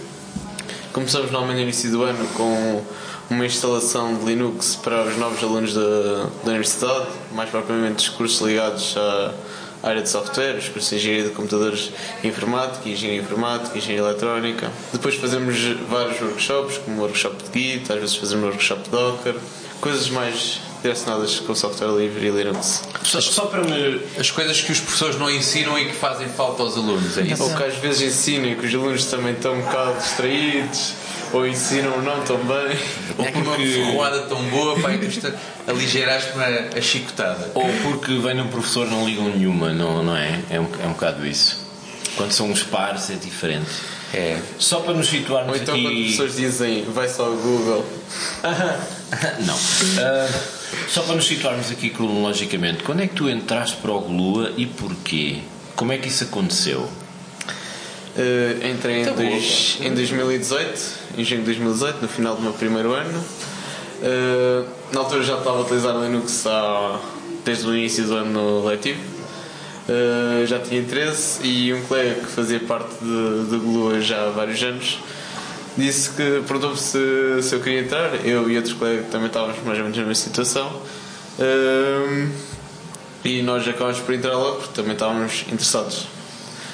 [0.93, 2.82] Começamos normalmente no início do ano com
[3.30, 8.45] uma instalação de Linux para os novos alunos da, da universidade, mais propriamente os cursos
[8.45, 9.32] ligados à,
[9.84, 11.93] área de software, os cursos de engenharia de computadores
[12.24, 14.70] informática, engenharia informática, engenharia eletrónica.
[14.93, 15.57] Depois fazemos
[15.88, 19.36] vários workshops, como o workshop de Git, às vezes fazemos workshop de Docker,
[19.80, 22.83] coisas mais direcionadas com software livre e Linux.
[23.03, 24.01] Só, só para me.
[24.18, 27.43] As coisas que os professores não ensinam e que fazem falta aos alunos, é isso?
[27.43, 30.93] Ou que às vezes ensinam e que os alunos também estão um bocado distraídos,
[31.33, 32.78] ou ensinam não tão bem.
[33.18, 35.35] Ou porque uma ferroada tão boa, pai, custa
[35.66, 37.51] aligeraste-me a, a chicotada.
[37.55, 40.41] Ou porque vem um professor não ligam nenhuma, não, não é?
[40.51, 41.59] É um, é um bocado isso.
[42.16, 43.70] Quando são uns pares é diferente.
[44.12, 44.41] É.
[44.59, 45.85] Só para nos situarmos Ou então aqui.
[45.85, 47.87] quando as pessoas dizem vai só ao Google.
[49.47, 49.59] Não.
[49.99, 50.28] Ah,
[50.89, 54.66] só para nos situarmos aqui cronologicamente, quando é que tu entraste para o Glua e
[54.66, 55.39] porquê?
[55.77, 56.81] Como é que isso aconteceu?
[56.81, 62.43] Uh, entrei em, Tá boa, dois, em 2018, em junho de 2018, no final do
[62.43, 63.18] meu primeiro ano.
[64.03, 67.01] Uh, na altura já estava a utilizar Linux há,
[67.45, 69.01] desde o início do ano letivo.
[69.89, 74.62] Uh, já tinha interesse e um colega que fazia parte de Glua já há vários
[74.62, 74.99] anos
[75.81, 78.24] disse que perguntou-me se, se eu queria entrar.
[78.26, 80.83] Eu e outros colegas também estávamos mais ou menos na mesma situação.
[81.39, 82.28] Uh,
[83.24, 86.07] e nós acabámos por entrar logo porque também estávamos interessados.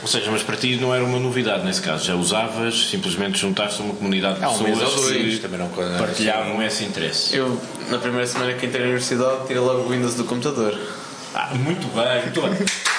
[0.02, 3.80] Ou seja, mas para ti não era uma novidade nesse caso, já usavas, simplesmente juntaste
[3.80, 7.34] a uma comunidade de um pessoas que também não coisa- partilhavam esse interesse.
[7.34, 10.78] Eu, na primeira semana que entrei na universidade, tirei logo o Windows do computador.
[11.34, 12.66] Ah, muito bem, muito bem.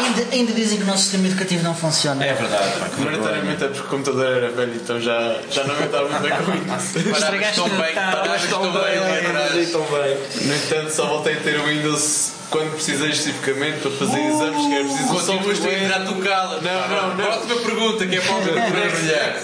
[0.00, 2.24] Ainda, ainda dizem que o nosso sistema educativo não funciona.
[2.24, 3.10] É verdade, pá, que vergonha.
[3.18, 6.42] Maioritariamente é porque o computador era velho, então já, já não aguentava muito bem com
[6.42, 6.84] o Windows.
[6.92, 8.12] Paravas Estragaste tão o bem, Natal.
[8.12, 9.72] paravas tão bem ali atrás.
[9.72, 14.74] No entanto, só voltei a ter o Windows quando precisei especificamente para fazer exames, que
[14.74, 15.84] era preciso um Continuas tu a software.
[15.84, 16.60] entrar tocá-la.
[16.60, 17.24] Não, não, não.
[17.24, 18.54] Próxima pergunta, que é para o meu
[18.90, 19.36] brilhar.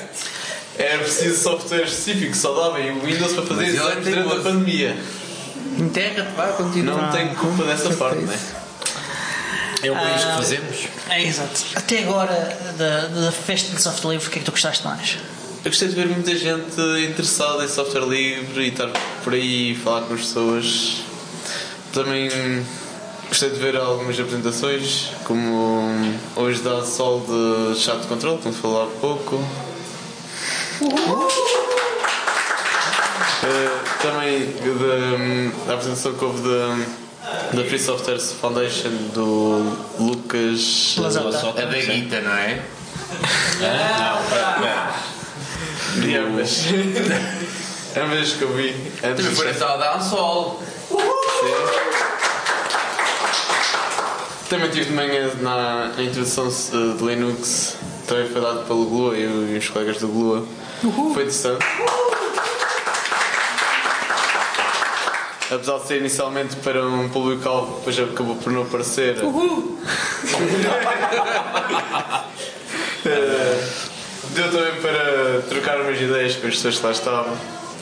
[0.78, 4.40] Era preciso software específico, só dava e o Windows para fazer é exames durante a
[4.40, 4.96] pandemia.
[5.78, 7.00] Enterra-te, vá, continua.
[7.00, 8.38] Não tenho culpa dessa parte, né?
[8.62, 8.65] É
[9.90, 10.88] o país que fazemos.
[11.10, 11.64] É, exato.
[11.74, 15.18] Até agora, da, da festa de software livre, o que é que tu gostaste mais?
[15.64, 18.88] Eu gostei de ver muita gente interessada em software livre e estar
[19.24, 21.02] por aí e falar com as pessoas.
[21.92, 22.30] Também
[23.28, 25.90] gostei de ver algumas apresentações, como
[26.36, 29.44] hoje da Sol de Chat de Control, como falou há pouco.
[33.42, 36.78] Eh, também da, da apresentação que houve da,
[37.52, 40.96] da Free Software Foundation do Lucas.
[40.98, 41.62] Lazota.
[41.62, 42.62] A da guita, não é?
[46.04, 46.64] E ambas.
[47.96, 48.72] ambas que eu vi.
[49.00, 50.62] Também foi na sala da Ansol.
[54.48, 59.58] Também tive de manhã na, na introdução de Linux, também foi dado pelo Glua, e
[59.58, 60.46] os colegas do Glua.
[60.80, 61.64] Foi interessante.
[65.50, 69.16] Apesar de ser inicialmente para um público-alvo, depois acabou por não aparecer.
[73.08, 73.64] Eh,
[74.30, 77.36] Deu também para trocar umas ideias com as pessoas que lá estavam.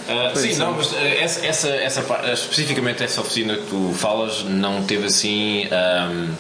[0.09, 4.85] Ah, sim, não, mas ah, essa, essa, essa especificamente essa oficina que tu falas não
[4.85, 6.35] teve assim ahm,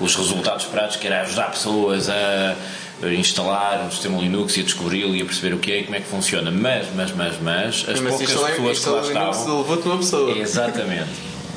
[0.00, 2.54] os resultados esperados que era ajudar pessoas a
[3.12, 5.96] instalar um sistema Linux e a descobri-lo e a perceber o que é e como
[5.96, 6.50] é que funciona.
[6.50, 9.58] Mas, mas, mas, mas, as Mas poucas instalei, pessoas que lá Linux estavam.
[9.58, 10.38] levou-te uma pessoa.
[10.38, 11.10] Exatamente.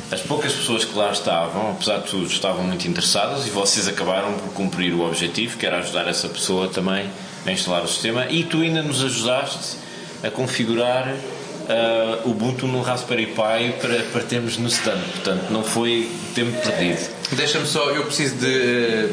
[0.09, 4.33] As poucas pessoas que lá estavam, apesar de tudo, estavam muito interessadas e vocês acabaram
[4.33, 7.09] por cumprir o objetivo, que era ajudar essa pessoa também
[7.45, 8.25] a instalar o sistema.
[8.29, 9.75] E tu ainda nos ajudaste
[10.23, 11.13] a configurar
[12.23, 15.01] o Ubuntu no Raspberry Pi para, para termos no stand.
[15.11, 17.09] Portanto, não foi tempo perdido.
[17.33, 19.09] Deixa-me só, eu preciso de eh,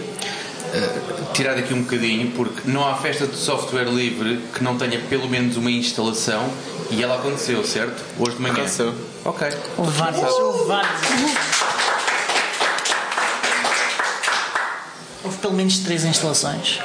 [0.75, 4.99] eh, tirar daqui um bocadinho, porque não há festa de software livre que não tenha
[4.99, 6.51] pelo menos uma instalação
[6.91, 8.03] e ela aconteceu, certo?
[8.19, 8.55] Hoje de manhã.
[8.55, 8.93] Aconteceu.
[9.25, 9.49] Ok.
[9.77, 11.01] Houve várias, houve várias.
[15.23, 16.81] Houve pelo menos três instalações.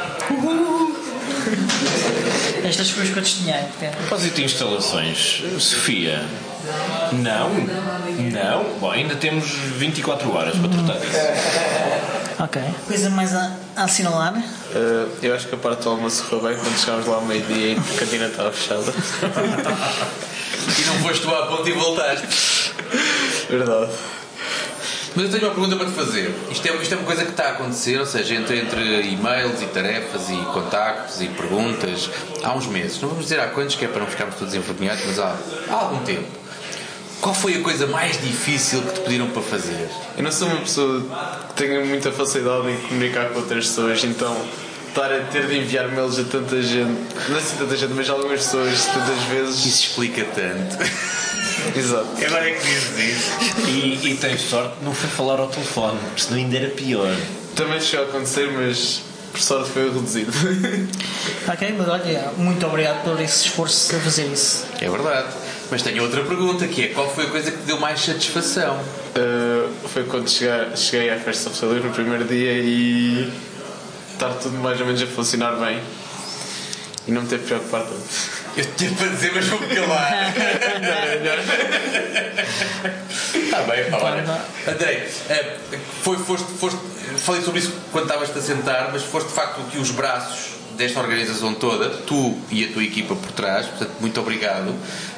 [2.63, 3.65] Estas foi os quantos dinheiro.
[3.79, 3.97] Pedro.
[3.97, 6.23] Propósito de instalações, Sofia.
[7.11, 7.49] Não,
[8.31, 8.79] não.
[8.79, 12.18] Bom, ainda temos 24 horas para tratar disso.
[12.39, 12.61] Ok.
[12.87, 14.33] Coisa mais a, a assinalar?
[14.73, 17.73] Eh, eu acho que a parte do almoço correu bem quando chegámos lá ao meio-dia
[17.73, 18.93] e a cantina estava fechada.
[20.77, 22.73] E não foste tu à ponta e voltaste.
[23.49, 23.91] Verdade.
[25.15, 26.35] Mas eu tenho uma pergunta para te fazer.
[26.51, 29.61] Isto é, isto é uma coisa que está a acontecer, ou seja, entre, entre e-mails
[29.61, 32.09] e tarefas e contactos e perguntas,
[32.43, 33.01] há uns meses.
[33.01, 35.35] Não vamos dizer há quantos, que é para não ficarmos todos envergonhados, mas há,
[35.69, 36.38] há algum tempo.
[37.21, 39.89] Qual foi a coisa mais difícil que te pediram para fazer?
[40.17, 41.03] Eu não sou uma pessoa
[41.49, 44.35] que tenha muita facilidade em comunicar com outras pessoas, então
[44.87, 46.99] estar a ter de enviar mails a tanta gente,
[47.29, 49.65] não sei tanta gente, mas a algumas pessoas tantas vezes.
[49.65, 50.77] Isso explica tanto.
[51.77, 52.07] Exato.
[52.25, 53.69] Agora é que dizes isso.
[53.69, 57.13] E, e tens sorte que não foi falar ao telefone, porque senão ainda era pior.
[57.55, 59.01] Também chegou a acontecer, mas
[59.31, 60.31] por sorte foi reduzido.
[61.47, 64.67] Ok, mas olha, muito obrigado por esse esforço a fazer isso.
[64.79, 65.29] É verdade.
[65.71, 68.75] Mas tenho outra pergunta que é qual foi a coisa que te deu mais satisfação?
[68.77, 73.31] Uh, foi quando cheguei, cheguei à festa de no primeiro dia e
[74.13, 75.79] estar tudo mais ou menos a funcionar bem
[77.07, 78.39] e não me ter preocupado tanto.
[78.57, 80.33] Eu tinha para dizer, mas vou-me calar.
[83.33, 84.41] Está bem, pá, olha.
[84.67, 85.57] Andrei, eh,
[86.01, 86.79] foi, foste, foste,
[87.17, 90.99] falei sobre isso quando estavas-te a sentar, mas foste de facto que os braços desta
[90.99, 94.73] organização toda, tu e a tua equipa por trás, portanto, muito obrigado.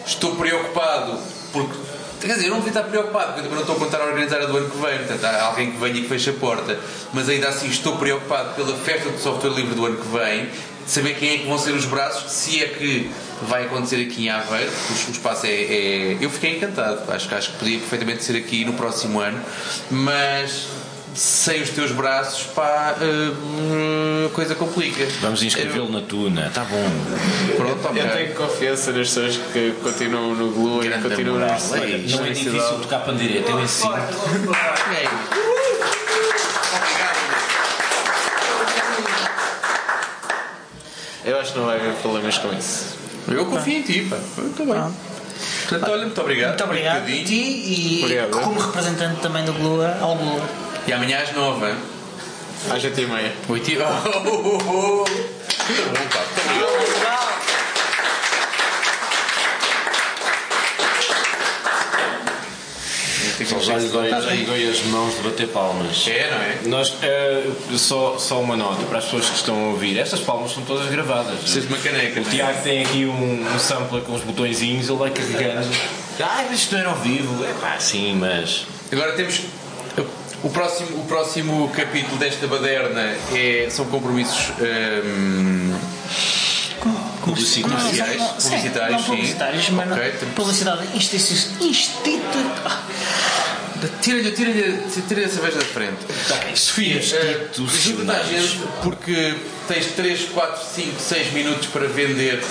[0.06, 1.20] Estou preocupado
[1.52, 1.92] porque.
[2.22, 4.06] Quer dizer, eu não devia estar preocupado, porque eu também não estou a contar a
[4.06, 6.34] organizar a do ano que vem, portanto, há alguém que venha e que feche a
[6.34, 6.80] porta.
[7.12, 10.92] Mas ainda assim, estou preocupado pela festa do software livre do ano que vem, de
[10.92, 13.10] saber quem é que vão ser os braços, se é que
[13.48, 16.18] vai acontecer aqui em Aveiro, porque o espaço é, é.
[16.22, 19.42] Eu fiquei encantado, acho, acho que podia perfeitamente ser aqui no próximo ano,
[19.90, 20.68] mas
[21.14, 25.06] sem os teus braços, pá, uh, a coisa complica.
[25.22, 26.90] Vamos inscrevê-lo na Tuna, tá bom.
[27.58, 28.02] Pronto, ok.
[28.02, 31.76] Eu tenho confiança nas pessoas que continuam no Glue e continuam moral, isso.
[32.18, 33.94] Não é difícil tocar pandeireta, eu ensino.
[33.96, 35.08] É.
[41.24, 42.96] Eu acho que não vai haver problemas com isso.
[43.28, 44.18] Eu confio em ti, pá.
[44.38, 45.12] Muito bem.
[45.70, 46.50] Portanto, olha, muito obrigado.
[46.50, 48.32] Muito obrigado a ti e Obrigado.
[48.32, 50.71] como representante também do Glua, ao Glua.
[50.88, 51.68] E amanhã às nove.
[51.68, 51.76] hein?
[52.70, 53.34] Às 8 e meia.
[53.50, 53.78] Oito e...
[53.82, 55.10] Oh, oh, oh, oh.
[55.70, 56.22] Muito bom, pá.
[63.42, 66.08] As mãos de bater palmas.
[66.08, 66.58] É, não é?
[66.66, 67.44] Nós, eh,
[67.76, 70.88] só, só uma nota para as pessoas que estão a ouvir: estas palmas são todas
[70.90, 71.40] gravadas.
[71.40, 72.20] Preciso de uma caneca.
[72.22, 72.30] O é?
[72.30, 75.68] Tiago tem aqui um, um sampler com os botõezinhos, ele vai carregando.
[76.20, 77.44] Ah, mas isto não era ao vivo.
[77.44, 78.66] É pá, sim, mas.
[78.92, 79.42] Agora temos.
[80.44, 84.50] O próximo, o próximo capítulo desta baderna é, são compromissos
[85.06, 85.78] hum,
[87.22, 89.06] Publicitários, não, sim, publicitários, não sim.
[89.12, 92.38] publicitários, mas não- Ok, temos- publicidade institu- instituto.
[92.66, 92.82] ah,
[94.00, 94.52] Tira-lhe tira
[95.08, 95.98] tira a cerveja da frente.
[96.56, 99.36] Sofia, eh, ajuda-te a gente porque
[99.68, 102.44] tens 3, 4, 5, 6 minutos para vender.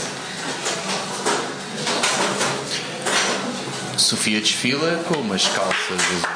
[4.01, 6.31] Sofia desfila com umas calças escuro.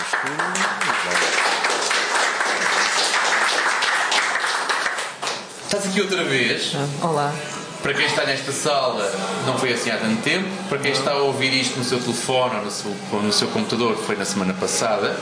[5.64, 6.72] Estás aqui outra vez.
[7.02, 7.34] Olá.
[7.82, 9.10] Para quem está nesta sala,
[9.46, 10.48] não foi assim há tanto tempo.
[10.68, 13.48] Para quem está a ouvir isto no seu telefone ou no seu, ou no seu
[13.48, 15.16] computador, foi na semana passada.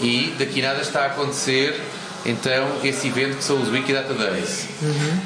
[0.00, 1.78] E daqui nada está a acontecer
[2.24, 4.66] então esse evento que são os Wikidata Days,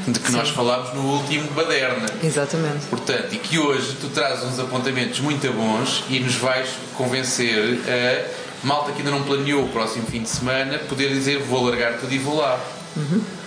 [0.07, 2.09] de que nós falámos no último Baderna.
[2.23, 2.87] Exatamente.
[2.87, 8.67] Portanto, e que hoje tu trazes uns apontamentos muito bons e nos vais convencer a
[8.67, 12.13] malta que ainda não planeou o próximo fim de semana poder dizer vou largar tudo
[12.13, 12.59] e vou lá.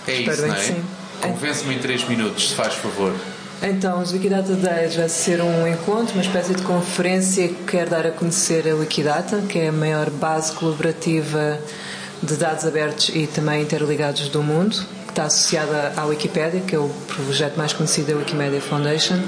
[0.06, 0.58] É Espero isso, não é?
[0.58, 0.84] sim.
[1.20, 3.14] Convence-me em 3 minutos, se faz favor.
[3.62, 8.06] Então, os Wikidata Days vai ser um encontro, uma espécie de conferência que quer dar
[8.06, 11.58] a conhecer a Wikidata, que é a maior base colaborativa
[12.22, 16.78] de dados abertos e também interligados do mundo, que está associada à Wikipédia, que é
[16.78, 19.18] o projeto mais conhecido da Wikimedia Foundation.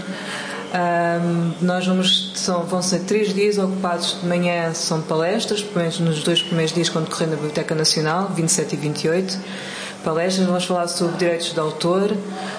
[0.75, 6.01] Ahm, nós vamos, são, vão ser três dias ocupados de manhã, são palestras, pelo menos
[6.01, 9.39] nos dois primeiros dias, quando decorrer na Biblioteca Nacional, 27 e 28
[10.03, 12.17] palestras, vamos falar sobre direitos de autor,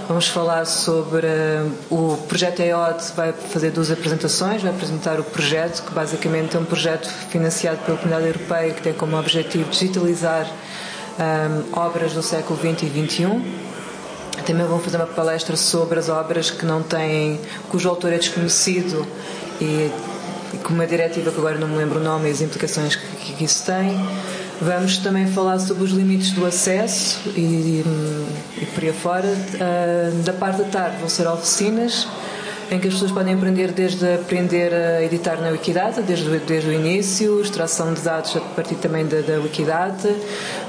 [0.08, 5.84] vamos falar sobre uh, o projeto EOD, vai fazer duas apresentações, vai apresentar o projeto,
[5.84, 10.50] que basicamente é um projeto financiado pela Comunidade Europeia que tem como objetivo digitalizar
[11.20, 13.74] um, obras do século XX e XXI.
[14.46, 17.40] Também vão fazer uma palestra sobre as obras que não têm,
[17.70, 19.06] cujo autor é desconhecido
[19.62, 19.92] e,
[20.54, 23.34] e com uma diretiva que agora não me lembro o nome e as implicações que,
[23.34, 23.98] que isso tem.
[24.62, 27.84] Vamos também falar sobre os limites do acesso e,
[28.62, 29.38] e por aí fora.
[29.60, 32.08] Ah, da parte da tarde vão ser oficinas
[32.72, 36.74] em que as pessoas podem aprender desde aprender a editar na Wikidata, desde, desde o
[36.74, 40.16] início, extração de dados a partir também da, da Wikidata.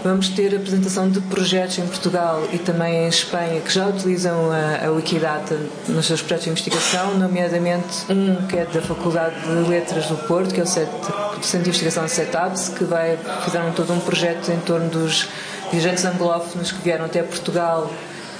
[0.02, 4.86] Vamos ter apresentação de projetos em Portugal e também em Espanha que já utilizam a,
[4.86, 10.06] a Wikidata nos seus projetos de investigação, nomeadamente um que é da Faculdade de Letras
[10.06, 14.50] do Porto, que é o, Centro de Investigação CETABS, que vai, fizeram todo um projeto
[14.50, 15.28] em torno dos
[15.70, 17.90] viajantes anglófonos que vieram até Portugal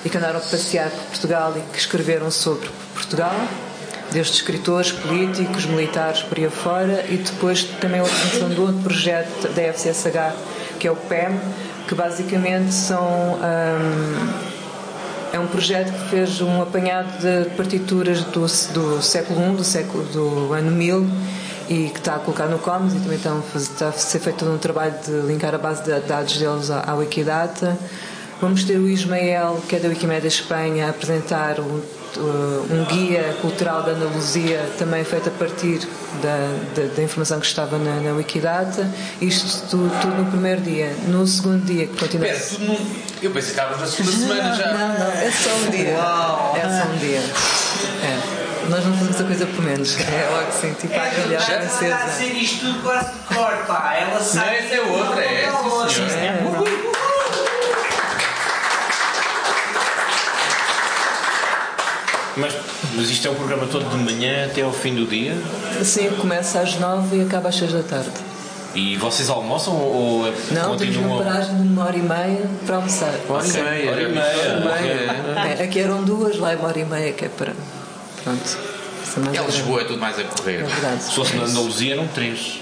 [0.05, 2.69] e que andaram a passear por Portugal e que escreveram sobre
[3.05, 3.35] Portugal,
[4.13, 9.49] desde escritores, políticos, militares, por aí afora, e depois também a apresentação de outro projeto
[9.55, 10.35] da FCSH,
[10.79, 11.39] que é o PEM,
[11.87, 14.55] que basicamente são hum,
[15.33, 20.05] é um projeto que fez um apanhado de partituras do, do século I, do, século,
[20.05, 21.07] do ano 1000
[21.69, 23.19] e que está a colocar no Commons e também
[23.57, 26.95] está a, ser feito um trabalho de linkar a base de dados deles à, à
[26.95, 27.77] Wikidata.
[28.41, 31.81] Vamos ter o Ismael, que é da Wikimedia Espanha, a apresentar um,
[32.21, 35.81] um guia cultural da Andaluzia, também feito a partir
[36.23, 38.89] da, da, da informação que estava na, na, Wikidata.
[39.21, 40.95] Isto tudo, tudo, no primeiro dia.
[41.09, 42.29] No segundo dia, que continua.
[42.29, 43.05] Espera, tudo no...
[43.23, 44.73] Eu pensei que estava na segunda semana já.
[44.73, 45.95] Não, não, é só um dia.
[45.97, 46.57] Uau.
[46.57, 47.21] É só um dia.
[48.03, 48.45] É.
[48.69, 49.97] Nós não fazemos a coisa por menos.
[50.05, 53.57] É logo assim, tipo, a grelhar, Já Está a dizer isto tudo quase de cor,
[53.67, 53.95] pá.
[53.95, 54.57] Ela Não, sabe.
[54.57, 56.54] essa é outra, é essa, senhor.
[62.97, 65.37] Mas, isto é um programa todo de manhã até ao fim do dia?
[65.82, 68.11] Sim, começa às nove e acaba às seis da tarde.
[68.74, 71.24] E vocês almoçam ou é- Não, temos uma continuam?
[71.24, 73.14] paragem de uma hora e meia para almoçar.
[73.28, 75.57] Hora e meia, hora e meia.
[75.59, 77.53] É, aqui eram duas, lá é uma hora e meia, que é para.
[78.24, 78.59] Pronto.
[79.32, 79.47] É.
[79.47, 80.61] Lisboa é tudo mais a correr.
[80.61, 81.05] É verdade.
[81.05, 82.59] Se fosse na Andaluzia eram três.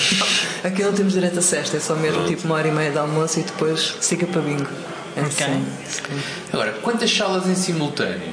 [0.64, 2.96] Aqui não temos direito a sexta, é só mesmo tipo uma hora e meia de
[2.96, 4.66] almoço e depois siga para bingo.
[5.14, 5.28] É Ok.
[5.46, 5.66] assim.
[6.50, 8.32] Agora, quantas salas em simultâneo?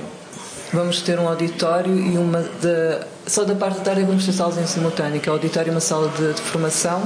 [0.71, 2.99] Vamos ter um auditório e uma de.
[3.25, 5.71] Só da parte da tarde vamos ter salas em simultâneo, que é o auditório e
[5.71, 7.01] uma sala de, de formação,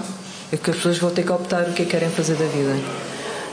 [0.51, 2.45] e que as pessoas vão ter que optar o que é que querem fazer da
[2.45, 2.76] vida.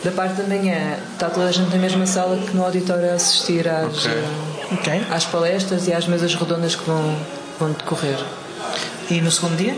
[0.02, 3.14] Da parte da manhã está toda a gente na mesma sala que no auditório a
[3.14, 4.10] assistir às, Ok.
[4.10, 5.02] eh, Ok.
[5.10, 7.14] às palestras e às mesas redondas que vão,
[7.58, 8.18] vão decorrer.
[9.10, 9.76] E no segundo dia?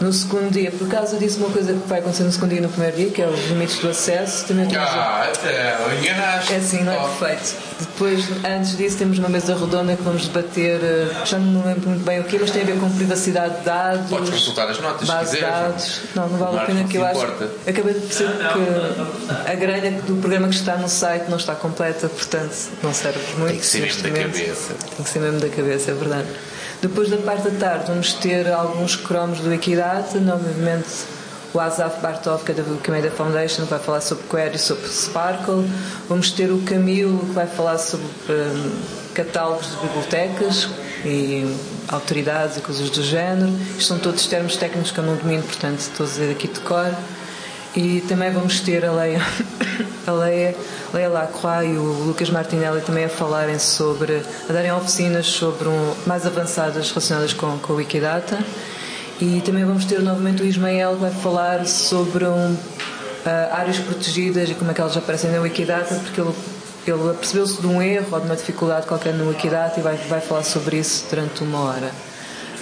[0.00, 2.58] No segundo dia, por acaso eu disse uma coisa que vai acontecer no segundo dia
[2.58, 4.46] e no primeiro dia, que é os limites do acesso.
[4.46, 6.52] Também temos Ah, é, enganaste.
[6.54, 7.54] é assim, não é perfeito.
[7.80, 12.02] Depois, antes disso, temos uma mesa redonda que vamos debater, eh, já não lembro muito
[12.04, 14.08] bem o quê, mas tem a ver com privacidade de dados.
[14.08, 16.00] Podes consultar as notas se base de dados.
[16.14, 17.20] Não, não vale a pena que eu acho.
[17.66, 22.08] Acabei de perceber que a grelha do programa que está no site não está completa,
[22.08, 23.50] portanto não serve muito.
[23.50, 24.74] Tem que ser mesmo da cabeça.
[24.96, 26.26] Tem que ser mesmo da cabeça, é verdade.
[26.82, 29.89] Depois da parte da tarde vamos ter alguns cromos do Equidata,
[30.20, 30.88] novamente
[31.52, 35.68] o Azaf Bartov, que é da Wikimedia Foundation, que vai falar sobre Query, sobre Sparkle.
[36.08, 38.70] Vamos ter o Camilo, que vai falar sobre hum,
[39.14, 40.68] catálogos de bibliotecas
[41.04, 41.56] e
[41.88, 43.50] autoridades e coisas do género.
[43.70, 46.60] Isto são todos termos técnicos que eu não domino, portanto estou a dizer aqui de
[46.60, 46.94] cor.
[47.74, 49.20] E também vamos ter a Leia,
[50.06, 50.56] a Leia,
[50.92, 55.94] Leia Lacroix e o Lucas Martinelli também a falarem sobre, a darem oficinas sobre um,
[56.06, 58.38] mais avançadas relacionadas com, com a Wikidata.
[59.20, 62.56] E também vamos ter novamente o Ismael que vai falar sobre um,
[63.26, 66.32] ah, áreas protegidas e como é que elas aparecem na Wikidata, porque ele,
[66.86, 70.22] ele percebeu-se de um erro ou de uma dificuldade qualquer no Wikidata e vai, vai
[70.22, 71.90] falar sobre isso durante uma hora.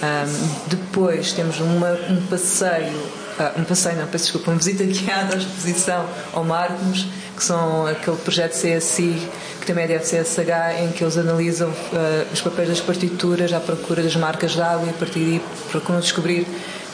[0.01, 3.03] Ahm, depois temos uma, um passeio,
[3.39, 7.07] ah, um passeio, não, peço desculpa, uma visita guiada à exposição ao Marcos,
[7.37, 9.29] que são aquele projeto CSI,
[9.71, 14.01] também é da FCSH, em que eles analisam ah, os papéis das partituras à procura
[14.01, 15.41] das marcas de água e a partir daí
[15.71, 16.45] procuram descobrir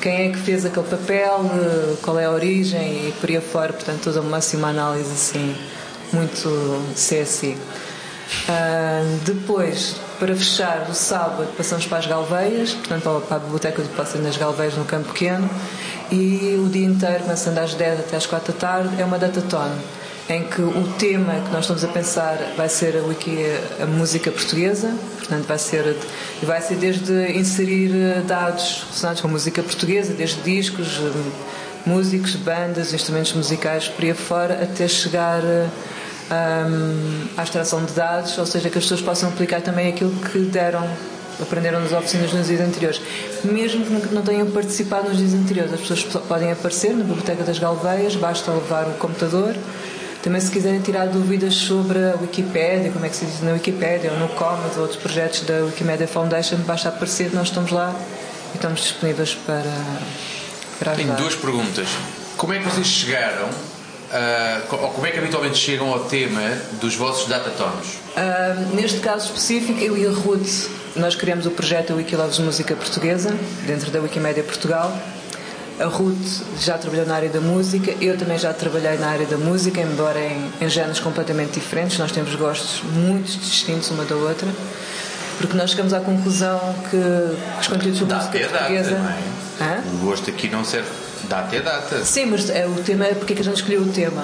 [0.02, 3.72] quem é que fez aquele papel, ah, qual é a origem e por aí afora,
[3.74, 5.56] portanto toda uma, assim, uma análise assim
[6.14, 7.58] muito CSI.
[8.50, 13.90] Ah, depois, para fechar, o sábado passamos para as Galveias, portanto para a- Biblioteca do
[13.96, 15.50] Passeio nas Galveias, no Campo Pequeno,
[16.12, 19.70] e o dia inteiro, começando às 10 até às 4 da tarde, é uma dataton,
[20.28, 23.38] em que o tema que nós estamos a pensar vai ser a, wiki,
[23.80, 25.96] a música portuguesa, portanto vai ser,
[26.42, 31.12] vai ser desde inserir eh, dados relacionados com a música portuguesa, desde discos, eh,
[31.86, 35.68] músicos, bandas, instrumentos musicais por aí fora, até chegar eh,
[36.32, 40.40] hum, à extração de dados, ou seja, que as pessoas possam aplicar também aquilo que
[40.40, 40.90] deram,
[41.40, 43.00] aprenderam nas oficinas nos dias anteriores.
[43.44, 47.60] Mesmo que não tenham participado nos dias anteriores, as pessoas podem aparecer na Biblioteca das
[47.60, 49.54] Galveias, basta levar o computador.
[50.26, 54.12] Também se quiserem tirar dúvidas sobre a Wikipédia, como é que se diz na Wikipédia,
[54.12, 57.94] ou no Commons, ou outros projetos da Wikimedia Foundation, basta aparecer, nós estamos lá
[58.52, 59.62] e estamos disponíveis para,
[60.80, 61.06] para ajudar.
[61.14, 61.88] Tenho duas perguntas.
[62.38, 63.48] Como é que vocês chegaram,
[64.68, 66.42] co- ou como é que habitualmente chegam ao tema
[66.82, 68.00] dos vossos datatons?
[68.18, 73.32] Ah, neste caso específico, eu e a Ruth, nós criamos o projeto Wikiloves Música Portuguesa,
[73.68, 74.92] dentro da Wikimédia Portugal.
[75.80, 79.38] A Ruth já trabalhou na área da música, eu também já trabalhei na área da
[79.38, 81.98] música, embora em, em géneros completamente diferentes.
[81.98, 84.48] Nós temos gostos muito distintos uma da outra,
[85.38, 86.60] porque nós chegamos à conclusão
[86.90, 86.98] que
[87.60, 88.96] os conteúdos sobre música data, portuguesa.
[89.60, 89.64] é?
[89.64, 89.84] Hã?
[89.94, 90.88] O gosto aqui não serve.
[91.28, 92.06] Dá até data.
[92.06, 94.24] Sim, mas é, o tema é porque é que a gente escolheu o tema.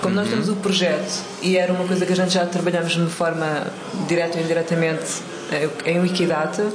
[0.00, 3.06] Como nós temos o projeto e era uma coisa que a gente já trabalhamos de
[3.06, 3.68] forma
[4.08, 5.22] direta ou indiretamente
[5.52, 6.66] eh, em Wikidata,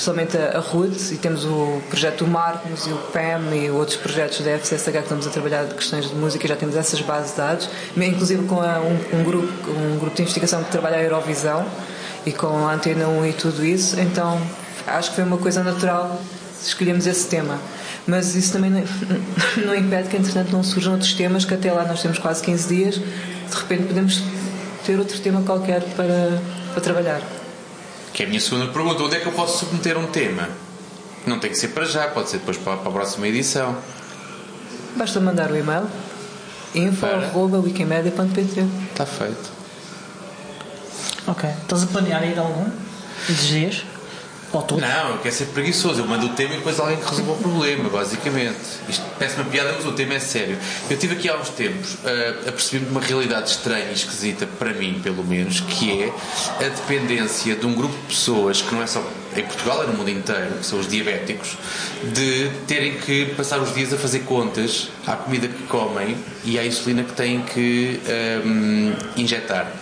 [0.00, 3.98] Principalmente a, a Ruth, e temos o projeto do Marcos e o PEM e outros
[3.98, 7.32] projetos da FCSH que estamos a trabalhar de questões de música, já temos essas bases
[7.32, 11.02] de dados, inclusive com a, um, um, grupo, um grupo de investigação que trabalha a
[11.02, 11.66] Eurovisão
[12.24, 14.40] e com a Antena 1 e tudo isso, então
[14.86, 16.18] acho que foi uma coisa natural
[16.62, 17.58] escolhemos esse tema.
[18.06, 18.82] Mas isso também não,
[19.66, 22.68] não impede que, entretanto, não surjam outros temas, que até lá nós temos quase 15
[22.74, 24.22] dias, de repente podemos
[24.86, 26.40] ter outro tema qualquer para,
[26.72, 27.39] para trabalhar.
[28.20, 30.46] Que é a minha segunda pergunta: onde é que eu posso submeter um tema?
[31.26, 33.74] Não tem que ser para já, pode ser depois para, para a próxima edição.
[34.94, 35.86] Basta mandar o e-mail
[36.74, 39.50] info.wikimedia.pt Está feito.
[41.26, 41.48] Ok.
[41.62, 42.70] Estás a planear ir a algum
[43.26, 43.86] desses
[44.80, 46.00] Não, eu quero ser preguiçoso.
[46.00, 48.58] Eu mando o tema e depois alguém que resolva o problema, basicamente.
[48.88, 50.58] Isto parece uma piada, mas o tema é sério.
[50.90, 54.46] Eu tive aqui há uns tempos uh, a perceber-me de uma realidade estranha e esquisita,
[54.58, 56.12] para mim, pelo menos, que é
[56.58, 59.02] a dependência de um grupo de pessoas que não é só
[59.36, 61.56] em Portugal, é no mundo inteiro, que são os diabéticos,
[62.12, 66.66] de terem que passar os dias a fazer contas à comida que comem e à
[66.66, 68.00] insulina que têm que
[68.44, 69.79] um, injetar.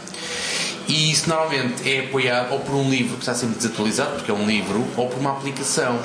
[0.89, 4.35] E isso normalmente é apoiado ou por um livro que está sempre desatualizado, porque é
[4.35, 6.01] um livro, ou por uma aplicação.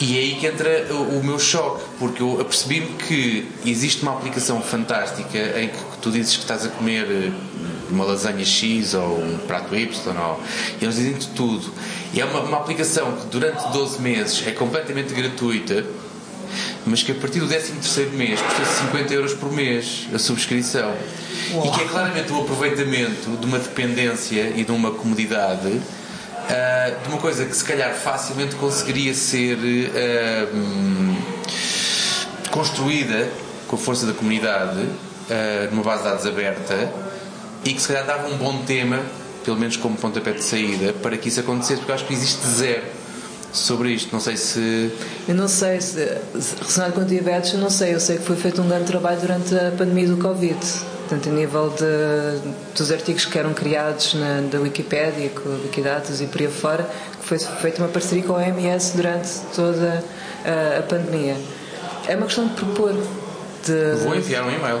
[0.00, 4.62] E é aí que entra o meu choque, porque eu apercebi-me que existe uma aplicação
[4.62, 7.30] fantástica em que tu dizes que estás a comer eh,
[7.90, 10.40] uma lasanha X ou um prato Y, ou,
[10.80, 11.70] e eles dizem-te tudo.
[12.14, 15.84] E é uma, uma aplicação que durante 12 meses é completamente gratuita
[16.86, 17.72] mas que a partir do 13
[18.16, 20.94] mês custa 50 euros por mês a subscrição.
[21.52, 21.66] Uau.
[21.66, 27.08] E que é claramente um aproveitamento de uma dependência e de uma comodidade uh, de
[27.08, 31.20] uma coisa que se calhar facilmente conseguiria ser uh,
[32.50, 33.28] construída
[33.68, 36.92] com a força da comunidade, uh, numa base de dados aberta
[37.64, 39.00] e que se calhar dava um bom tema,
[39.44, 42.82] pelo menos como pontapé de saída, para que isso acontecesse, porque acho que existe zero
[43.52, 44.12] sobre isto.
[44.12, 44.90] Não sei se.
[45.28, 45.98] Eu não sei, se,
[46.58, 47.94] relacionado com diabetes, eu não sei.
[47.94, 50.58] Eu sei que foi feito um grande trabalho durante a pandemia do Covid.
[51.10, 56.20] Tanto a nível de, dos artigos que eram criados na, da Wikipédia, com a Wikidatas
[56.20, 56.88] e por aí fora,
[57.20, 60.04] que foi feita uma parceria com a OMS durante toda
[60.44, 61.36] a, a pandemia.
[62.06, 62.92] É uma questão de propor.
[62.92, 64.04] De...
[64.04, 64.80] Vou enviar um e-mail.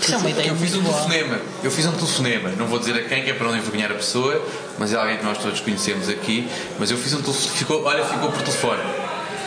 [0.00, 1.38] Isso é uma ideia eu fiz um telefonema.
[1.62, 2.48] Eu fiz um telefonema.
[2.56, 4.42] Não vou dizer a quem, que é para não envergonhar a pessoa,
[4.78, 6.48] mas é alguém que nós todos conhecemos aqui.
[6.78, 7.58] Mas eu fiz um telefonema.
[7.58, 8.82] Ficou, olha, ficou por telefone.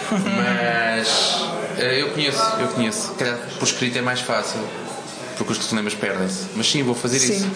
[0.37, 1.45] Mas
[1.79, 3.13] eh, eu conheço, eu conheço.
[3.13, 4.59] Calhar por escrito é mais fácil.
[5.39, 6.47] Porque os telefonemas perdem-se.
[6.53, 7.37] Mas sim, vou fazer sim.
[7.37, 7.47] isso.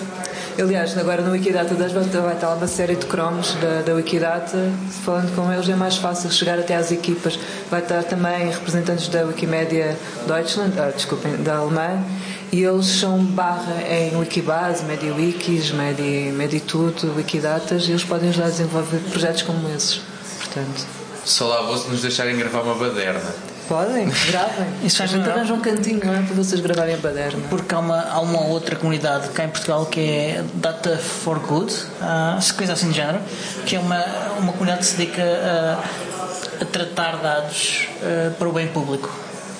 [0.58, 4.72] Aliás, agora no Wikidata das vai estar uma série de cromos da, da Wikidata,
[5.04, 7.38] falando com eles é mais fácil chegar até às equipas.
[7.70, 12.06] Vai estar também representantes da Wikimedia Deutschland, ah, desculpem, da Alemanha,
[12.54, 18.50] e eles são barra em Wikibase, MediWikis, Medi, Meditudo, Wikidatas, e eles podem ajudar a
[18.50, 20.00] desenvolver projetos como esses.
[20.38, 20.88] Portanto.
[21.26, 23.53] Só lá vou se nos deixarem gravar uma baderna.
[23.68, 24.68] Podem, gravem.
[24.84, 27.42] Isso a gente arranja um cantinho não é, para vocês gravarem a baderna.
[27.50, 31.74] Porque há uma, há uma outra comunidade cá em Portugal que é Data for Good,
[31.74, 33.20] uh, coisa assim de género,
[33.66, 34.04] que é uma,
[34.40, 39.10] uma comunidade que se dedica a, a tratar dados uh, para o bem público.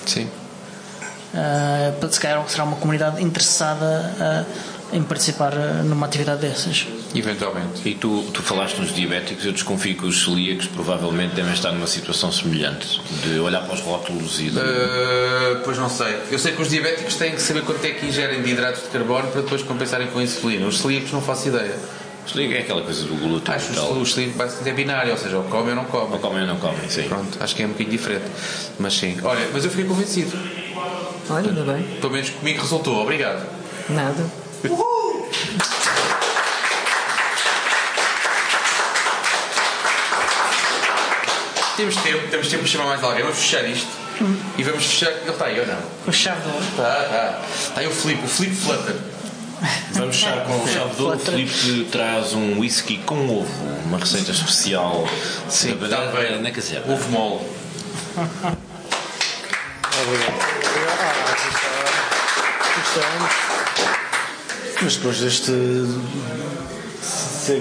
[0.06, 0.28] Sim.
[1.34, 4.46] Uh, se calhar será uma comunidade interessada
[4.92, 6.86] uh, em participar numa atividade dessas.
[7.14, 7.88] Eventualmente.
[7.88, 11.86] E tu, tu falaste nos diabéticos, eu desconfio que os celíacos provavelmente devem estar numa
[11.86, 14.58] situação semelhante, de olhar para os rótulos e de...
[14.58, 16.18] Uh, pois não sei.
[16.30, 18.88] Eu sei que os diabéticos têm que saber quanto é que ingerem de hidratos de
[18.88, 20.66] carbono para depois compensarem com a insulina.
[20.66, 21.78] Os celíacos não faço ideia.
[22.26, 23.54] Celíaco é aquela coisa do glúten.
[23.54, 26.12] Acho que o celíaco basicamente é binário, ou seja, ou come ou não come.
[26.14, 27.02] Ou come ou não come, sim.
[27.04, 28.24] Pronto, acho que é um bocadinho diferente.
[28.78, 29.18] Mas sim.
[29.22, 30.36] Olha, mas eu fiquei convencido.
[31.30, 31.82] Olha, ainda bem.
[32.00, 33.02] Pelo menos comigo resultou.
[33.02, 33.46] Obrigado.
[33.88, 34.26] Nada.
[34.64, 35.03] Uhul!
[41.76, 43.22] Temos tempo, temos tempo para chamar mais alguém.
[43.22, 43.88] Vamos fechar isto.
[44.20, 44.36] Hum.
[44.56, 45.10] E vamos fechar.
[45.10, 45.78] Ele está aí ou não?
[46.06, 46.64] O chave de ouro.
[46.64, 47.40] Está, está.
[47.68, 48.94] Está aí o Filipe, o Filipe Flutter.
[49.92, 51.16] Vamos fechar com o chave de ouro.
[51.16, 55.08] O Filipe traz um whisky com ovo, uma receita especial.
[55.48, 56.40] Sim, está bem.
[56.40, 56.92] Na caserna.
[56.92, 57.40] Ovo mole.
[60.02, 60.54] Obrigado.
[64.82, 65.52] Mas depois deste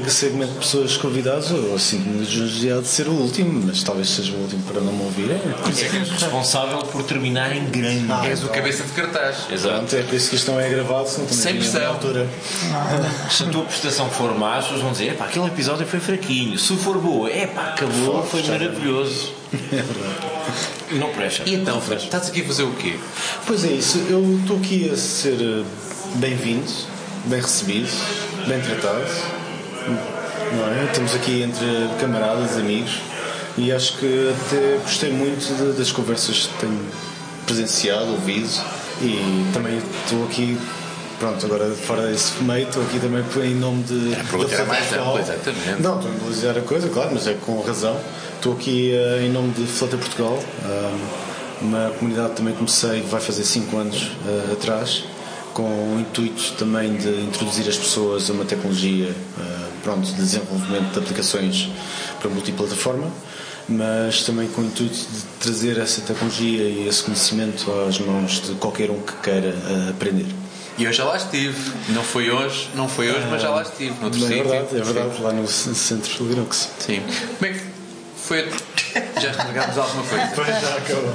[0.09, 4.37] segmento de pessoas convidadas, eu sinto-me lisonjeado de ser o último, mas talvez seja o
[4.37, 5.37] último para não me ouvirem.
[5.39, 8.05] Por isso é que és responsável por terminar em grande.
[8.09, 9.37] Ah, és o cabeça de cartaz.
[9.51, 9.75] Exato.
[9.75, 11.85] Pronto, é por isso que isto não é gravado, senão também Sem pressão.
[11.85, 12.27] altura.
[13.29, 16.57] Se a tua prestação for má, as pessoas vão dizer: epá, aquele episódio foi fraquinho.
[16.57, 19.33] Se for boa, epá, acabou, foi maravilhoso.
[19.53, 20.93] É verdade.
[20.93, 21.47] Não presta.
[21.47, 22.97] E então, Fred, estás aqui a fazer o quê?
[23.45, 25.63] Pois é isso, eu estou aqui a ser eh,
[26.15, 26.71] bem-vindo,
[27.25, 27.87] bem recebido,
[28.47, 29.05] bem tratado.
[29.87, 30.85] Não é?
[30.85, 31.65] Estamos aqui entre
[31.99, 32.99] camaradas, amigos.
[33.57, 36.79] e acho que até gostei muito de- das conversas que tenho
[37.45, 38.49] presenciado, ouvido
[39.01, 40.57] e também estou aqui.
[41.19, 44.13] Pronto, agora fora desse meio, estou aqui também em nome de.
[44.13, 45.09] A pergunta da era mais Portugal.
[45.17, 45.81] ampla, exatamente.
[45.81, 47.97] Não, estou a embelezar a coisa, claro, mas é com razão.
[48.35, 50.97] Estou aqui eh, em nome de Flota Portugal, ah,
[51.61, 55.03] uma comunidade que também comecei, vai fazer 5 anos eh, atrás,
[55.53, 60.93] com o intuito também de introduzir as pessoas a uma tecnologia ah, pronto, de desenvolvimento
[60.93, 61.69] de aplicações
[62.19, 63.11] para multiplataforma,
[63.67, 68.55] mas também com o intuito de trazer essa tecnologia e esse conhecimento às mãos de
[68.55, 70.25] qualquer um que queira ah, aprender.
[70.77, 71.55] E eu já lá estive.
[71.89, 73.93] Não foi hoje, não foi hoje, mas já lá estive.
[74.01, 74.43] Noutro é sítio.
[74.43, 76.69] verdade, é verdade, lá no centro de Linux.
[76.79, 77.01] Sim.
[77.37, 77.61] Como é que
[78.17, 78.49] foi?
[79.21, 80.25] Já estragámos alguma coisa?
[80.27, 81.13] Depois já acabou.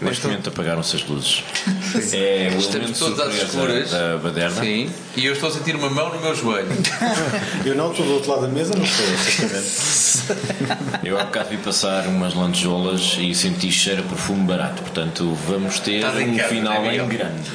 [0.00, 1.44] Neste momento apagaram-se as luzes.
[2.12, 3.90] É o Estamos todos às escuras.
[3.90, 4.60] da baderna.
[4.60, 4.90] Sim.
[5.16, 6.68] E eu estou a sentir uma mão no meu joelho.
[7.64, 11.06] Eu não estou do outro lado da mesa, não estou, certamente.
[11.06, 14.82] Eu há bocado vi passar umas lantejoulas e senti cheiro a perfume barato.
[14.82, 17.50] Portanto, vamos ter Estás um casa, final não é, em grande.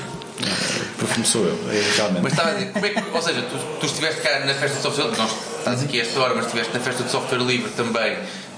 [0.97, 2.23] Perfume sou eu, é, realmente.
[2.23, 4.77] Mas estava a dizer, como é que, ou seja, tu, tu estiveste cá na festa
[4.77, 7.39] de software livre, nós estás aqui a esta hora, mas estiveste na festa de software
[7.39, 8.17] livre também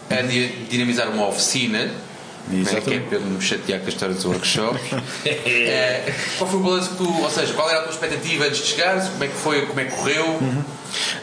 [0.10, 1.80] a di- dinamizar uma oficina.
[1.80, 3.06] É que é Exatamente.
[3.08, 4.82] para me chatear com a história dos workshops?
[5.26, 8.58] Eh, qual foi o balanço que tu, ou seja, qual era a tua expectativa antes
[8.60, 9.08] de chegares?
[9.08, 10.26] Como é que foi, como é que correu?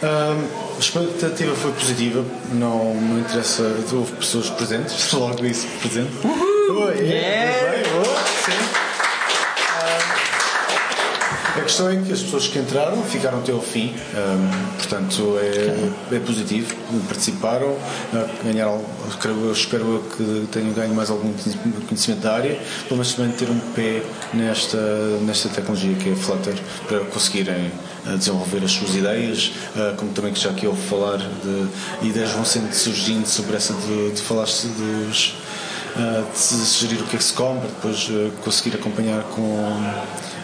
[0.03, 2.25] Ahm, a expectativa foi positiva,
[2.55, 3.63] não, não interessa,
[3.93, 6.11] houve pessoas presentes, logo isso presente.
[6.25, 8.80] Oi, é, bem, boa, sim.
[11.71, 16.19] Questão é que as pessoas que entraram ficaram até ao fim, ahm, portanto é, é
[16.19, 16.75] positivo,
[17.07, 17.77] participaram,
[18.13, 18.85] ah, ganharam,
[19.25, 21.33] eu, espero que tenham ganho mais algum
[21.87, 22.59] conhecimento da área,
[22.89, 24.03] pelo menos também ter um pé
[24.35, 24.79] nesta,
[25.21, 26.57] nesta tecnologia que é Flutter,
[26.89, 27.71] para conseguirem
[28.05, 32.33] a desenvolver as suas ideias, ah, como também que já aqui ouvi falar de ideias
[32.33, 35.37] vão sendo surgindo sobre essa de, de falar-se dos
[35.97, 38.09] de sugerir o que é que se compra, depois
[38.45, 39.83] conseguir acompanhar com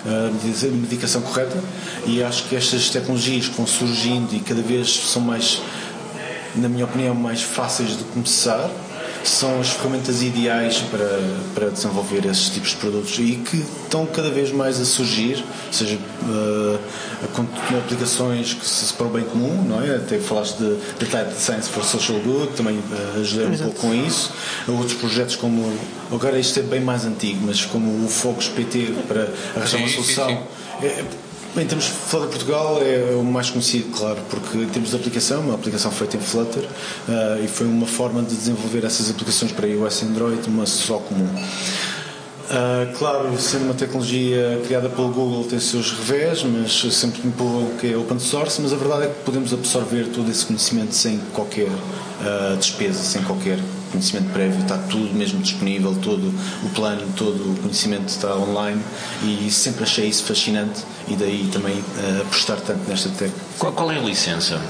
[0.07, 1.59] a medi- medicação correta.
[2.07, 5.61] E acho que estas tecnologias que vão surgindo e cada vez são mais
[6.55, 8.71] na minha opinião mais fáceis de começar
[9.29, 11.21] são as ferramentas ideais para,
[11.55, 15.95] para desenvolver esses tipos de produtos e que estão cada vez mais a surgir, seja
[15.97, 16.79] eh,
[17.35, 17.43] com
[17.79, 19.97] aplicações que se para o bem comum, não é?
[19.97, 23.95] Até falaste de, de Type Science for Social Good, também eh, ajudei um pouco com
[23.95, 24.33] isso.
[24.69, 25.73] Outros projetos como,
[26.13, 29.95] agora isto é bem mais antigo, mas como o Focus PT para arranjar uma Sim,
[29.95, 30.29] sim, solução.
[30.29, 30.87] sim.
[30.87, 31.05] É,
[31.57, 34.97] Bem, em termos de Flutter Portugal é o mais conhecido, claro, porque em termos de
[34.97, 36.63] aplicação, uma aplicação feita em Flutter
[37.09, 40.99] ah, e foi uma forma de desenvolver essas aplicações para iOS e Android, uma só
[40.99, 41.27] comum.
[42.51, 47.33] Ah, claro, sendo uma tecnologia criada pelo Google tem seus revés, mas sempre me
[47.81, 51.19] que é open source, mas a verdade é que podemos absorver todo esse conhecimento sem
[51.33, 51.71] qualquer
[52.21, 53.59] ah, despesa, sem qualquer
[53.91, 56.33] conhecimento prévio, está tudo mesmo disponível, todo
[56.65, 58.81] o plano, todo o conhecimento está online
[59.23, 63.33] e sempre achei isso fascinante e daí também ah, apostar tanto nesta tech.
[63.59, 64.61] Qual, qual é a licença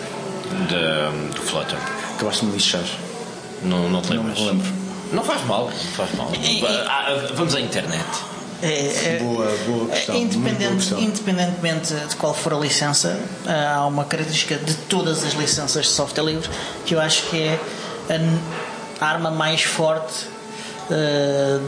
[0.71, 1.79] da- do Flutter?
[2.15, 2.85] Acabaste de me lixar.
[3.63, 4.47] Não, não te Não me lembras?
[4.47, 4.73] lembro.
[5.13, 6.33] Não faz mal, não faz mal.
[6.89, 8.05] Ah, vamos à internet.
[8.63, 10.15] É, é- Boa, boa é, questão.
[10.17, 11.01] muito boa independente- questão.
[11.01, 16.25] independentemente de qual for a licença, há uma característica de todas as licenças de software
[16.25, 16.49] livre
[16.87, 17.61] que eu acho que é
[19.01, 20.27] arma mais forte
[20.91, 21.59] eh,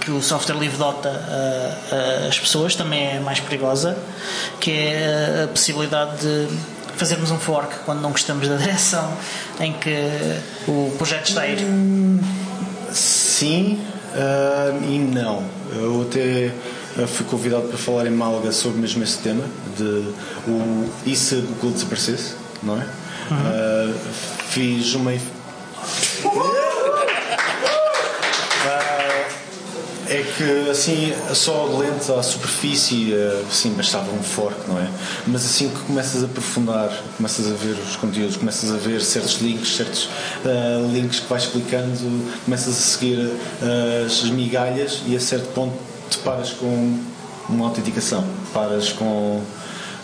[0.00, 1.10] que o software livre dota
[2.28, 3.96] as pessoas, também é mais perigosa,
[4.60, 6.48] que é a possibilidade de
[6.96, 9.12] fazermos um fork quando não gostamos da direção
[9.60, 9.96] em que
[10.68, 11.58] o projeto está a ir.
[12.92, 13.80] Sim
[14.88, 15.42] e não.
[15.72, 16.52] Eu até
[17.06, 19.44] fui convidado para falar em Málaga sobre mesmo esse tema,
[19.76, 20.12] de
[20.46, 22.86] o, e se Google desaparecesse, não é?
[23.30, 23.92] Ah,
[24.48, 25.12] fiz uma.
[30.06, 34.86] É que assim, só de lente à superfície, eh, sim, bastava um fork, não é?
[35.26, 39.40] Mas assim que começas a aprofundar, começas a ver os conteúdos, começas a ver certos
[39.40, 40.08] links, certos
[40.44, 45.74] eh, links que vais clicando, começas a seguir eh, as migalhas e a certo ponto
[46.10, 46.98] te paras com
[47.48, 49.42] uma autenticação, paras com.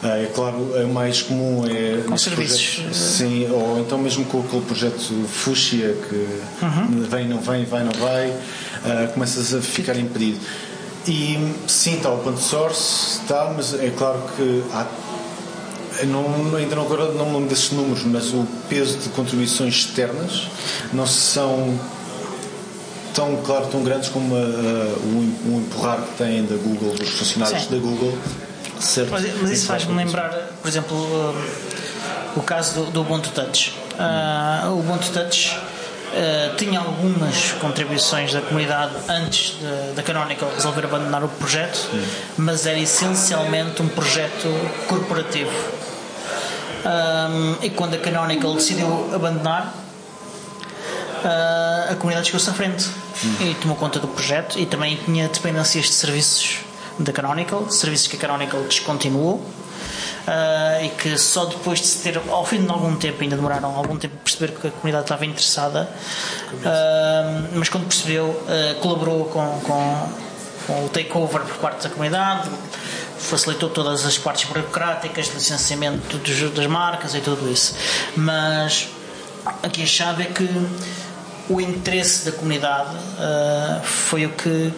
[0.02, 2.74] Eh, é claro, é o mais comum é Com serviços.
[2.76, 4.98] projetos- Sim, ou então mesmo com aquele projeto
[5.28, 6.26] Fuchsia que
[7.10, 8.32] vem, não vem, vai, não vai,
[8.84, 10.38] ah, começas a ficar impedido.
[11.08, 14.86] E sim, está open source, está, mas é claro que há.
[16.06, 20.46] Não, ainda não, agora não me lembro desses números, mas o peso de contribuições externas
[20.94, 21.78] não são
[23.14, 27.64] tão, claro, tão grandes como ah, o, o empurrar que têm da Google, dos funcionários
[27.64, 27.70] Sim.
[27.70, 28.16] da Google.
[28.80, 29.10] Certo?
[29.10, 31.34] Mas, mas isso faz-me lembrar, por exemplo, uh,
[32.36, 33.78] o caso do, do Ubuntu Touch.
[33.94, 35.56] Uh, o Ubuntu Touch
[36.10, 39.54] Uh, tinha algumas contribuições da comunidade antes
[39.94, 41.88] da Canonical resolver abandonar o projeto,
[42.36, 44.48] mas era essencialmente um projeto
[44.88, 45.52] corporativo.
[46.84, 49.72] Um, e quando a Canonical decidiu abandonar,
[51.24, 52.88] uh, a comunidade chegou-se à frente
[53.40, 56.58] e tomou conta do projeto e também tinha dependências de serviços
[57.00, 59.36] da Canonical, serviços que a Canonical descontinuou.
[60.26, 63.74] uh, e que só depois de se ter, ao fim de algum tempo, ainda demoraram
[63.74, 65.88] algum tempo a perceber que a comunidade estava interessada,
[66.52, 70.08] uh, mas quando percebeu, uh, colaborou com, com,
[70.66, 72.48] com o takeover por parte da comunidade,
[73.18, 77.74] facilitou todas as partes burocráticas, licenciamento dos- das marcas e tudo isso.
[78.16, 78.88] Mas
[79.62, 80.48] aqui a chave é que
[81.48, 82.90] o interesse da comunidade
[83.82, 84.72] foi o que,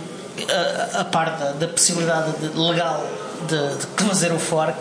[0.95, 3.05] a, a par da, da possibilidade de- legal
[3.49, 4.79] de, de fazer o fork,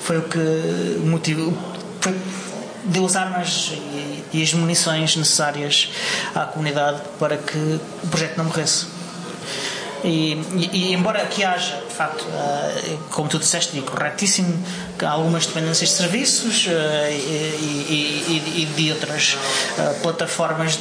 [0.00, 1.52] foi o que motivou.
[2.00, 2.16] Foi,
[2.84, 5.90] deu as armas e, e as munições necessárias
[6.34, 7.58] à comunidade para que
[8.02, 8.86] o projeto não morresse.
[10.02, 14.64] E, e- e embora aqui haja, de facto, eh, como tu disseste, e corretíssimo,
[15.06, 19.36] algumas dependências de serviços eh, e, e- de outras
[19.78, 20.78] eh, plataformas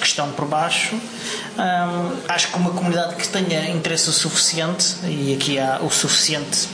[0.00, 5.34] que estão por baixo, hum, acho que uma comunidade que tenha interesse o suficiente, e
[5.34, 6.68] aqui há o suficiente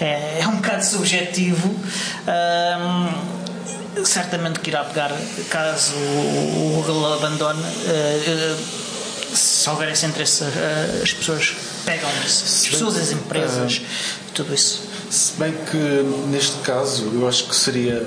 [0.00, 1.68] é, é um bocado subjetivo.
[1.68, 3.36] hum,
[4.04, 5.10] certamente que irá pegar
[5.48, 7.62] caso o Google abandone.
[7.86, 8.56] eh, eh,
[9.34, 11.54] se houver esse interesse, eh, as pessoas
[11.84, 12.08] pegam.
[12.24, 13.80] As pessoas, as empresas,
[14.34, 14.82] tudo isso.
[15.10, 15.76] Se bem que
[16.28, 18.06] neste caso eu acho que seria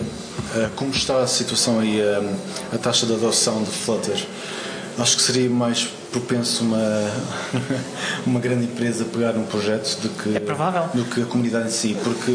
[0.75, 2.33] como está a situação aí eh,
[2.73, 4.17] a taxa de adoção de Flutter
[4.97, 6.77] acho que seria mais propenso uma
[8.25, 11.95] uma grande empresa pegar um projeto do que É do que a comunidade em si
[12.03, 12.31] porque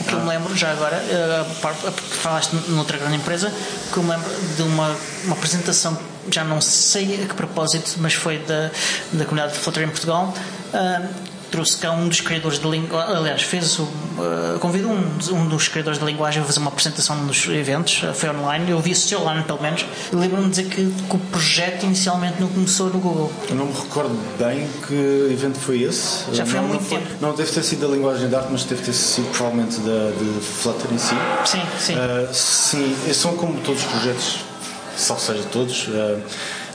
[0.00, 1.90] O que eu me lembro já agora, eh, porque
[2.22, 3.52] falaste noutra grande empresa,
[3.92, 4.94] que eu me lembro de uma,
[5.24, 5.98] uma apresentação,
[6.30, 8.70] já não sei a que propósito, mas foi da,
[9.12, 10.32] da comunidade de Flutter em Portugal.
[10.72, 11.08] ah,
[11.54, 13.88] trouxe cá um dos criadores de linguagem, aliás, fez o,
[14.18, 18.02] ah, convidou um, dos- um dos criadores de linguagem a fazer uma apresentação nos eventos,
[18.04, 21.14] ah, foi online, eu vi assistir online pelo menos, e lembro-me de dizer que, que
[21.16, 23.32] o projeto inicialmente não começou no Google.
[23.48, 26.88] eu não me recordo bem que evento foi esse Já foi há não, muito não
[26.88, 27.10] foi- tempo.
[27.20, 30.40] não deve ter sido da linguagem de arte mas deve ter sido provavelmente da de
[30.40, 31.94] Flutter em si Sim, sim.
[31.94, 34.38] Uh, sim, são como todos os projetos,
[34.96, 35.86] salvo seja todos.
[35.88, 36.20] uh,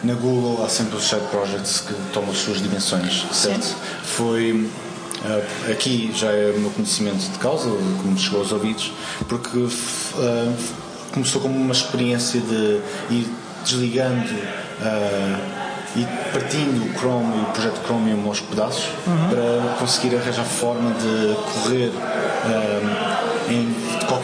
[0.03, 3.75] na Google há sempre os side projects que tomam as suas dimensões, certo?
[4.03, 4.51] Foi.
[4.53, 7.69] uh, aqui já é o meu conhecimento de causa,
[8.01, 8.91] como chegou aos ouvidos,
[9.27, 10.55] porque uh,
[11.13, 13.27] começou como uma experiência de ir
[13.63, 15.59] desligando uh,
[15.95, 21.35] e partindo o Chrome e o projeto Chromium aos pedaços para conseguir arranjar forma de
[21.53, 21.91] correr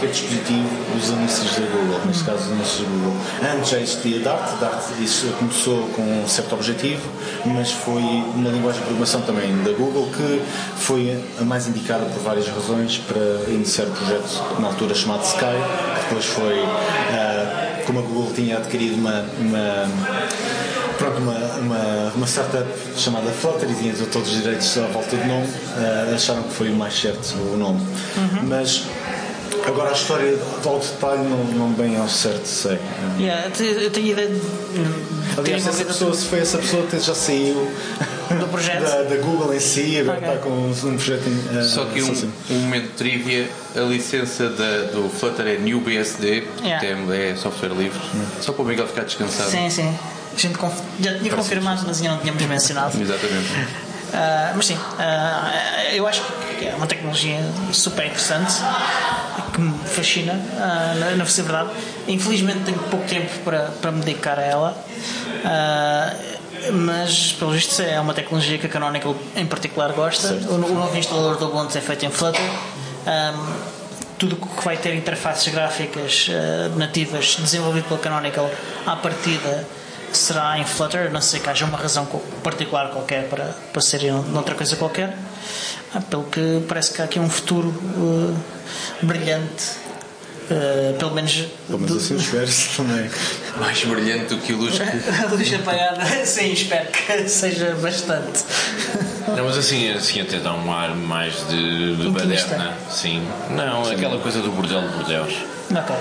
[0.06, 3.14] qualquer dispositivo os anúncios da Google, neste caso os anúncios da Google.
[3.58, 7.02] Antes já existia Dart, Dart isso começou com um certo objetivo,
[7.46, 8.02] mas foi
[8.36, 10.42] uma linguagem de programação também da Google que
[10.78, 15.40] foi a mais indicada por várias razões para iniciar o projeto na altura chamado Sky,
[15.40, 16.64] que depois foi,
[17.14, 19.88] ah, como a Google tinha adquirido uma- uma
[20.98, 22.66] pronto, uma, uma, uma startup
[22.98, 25.48] chamada Flutter e tinha todos os direitos à volta do nome,
[25.78, 27.82] eh, acharam que foi o mais certo o nome.
[28.44, 28.84] Mas
[29.68, 32.80] agora a história ao detalhe não, não bem ao certo sei.
[33.20, 34.36] Yeah, eu tenho ideia de.
[34.40, 37.70] de Aliás, essa pessoa, se foi essa pessoa que já saiu
[38.40, 38.84] Do projeto?
[38.86, 40.30] da, da Google em si, agora Ok.
[40.30, 41.58] está com um projeto em.
[41.60, 46.44] eh, Só que um, um momento de trivia: a licença da- do Flutter é NewBSD,
[46.64, 46.80] Yeah.
[46.80, 48.00] que é, é software livre.
[48.42, 49.50] Só para o Miguel ficar descansado.
[49.52, 49.96] Sim, sim.
[50.36, 52.96] A gente conf- já tinha confirmado, mas ainda não tínhamos mencionado.
[53.02, 53.50] Exatamente.
[54.14, 55.52] Ah, mas sim, ah,
[55.94, 56.22] eu acho
[56.60, 57.40] que é uma tecnologia
[57.74, 58.54] super interessante
[59.56, 61.70] que me fascina, ah, na, na verdade.
[62.08, 64.78] Infelizmente tenho pouco tempo para, para me dedicar a ela,
[65.46, 66.14] ah,
[66.74, 70.34] mas pelo visto é uma tecnologia que a Canonical em particular gosta.
[70.50, 72.42] O, o novo instalador do Ubuntu é feito em Flutter.
[73.08, 73.34] Ah,
[74.18, 78.50] tudo o que vai ter interfaces gráficas ah, nativas desenvolvido pela Canonical
[78.86, 79.66] à partida
[80.12, 82.06] será em Flutter, não sei que haja uma razão
[82.42, 85.16] particular qualquer para, para ser em outra coisa qualquer.
[86.02, 89.64] Pelo que parece que há aqui um futuro eh, brilhante,
[90.50, 91.46] eh, pelo menos.
[91.68, 93.10] Pelo menos assim espero-se também.
[93.60, 94.84] Mais brilhante do que o luz que
[95.24, 98.44] A luz apagada, sim, espero que seja bastante.
[99.28, 102.74] Não, mas assim, assim até dá um ar mais de, de baderna.
[102.92, 103.26] Sim.
[103.52, 105.34] Não, aquela coisa do bordel de bordeus.
[105.72, 105.96] Ok.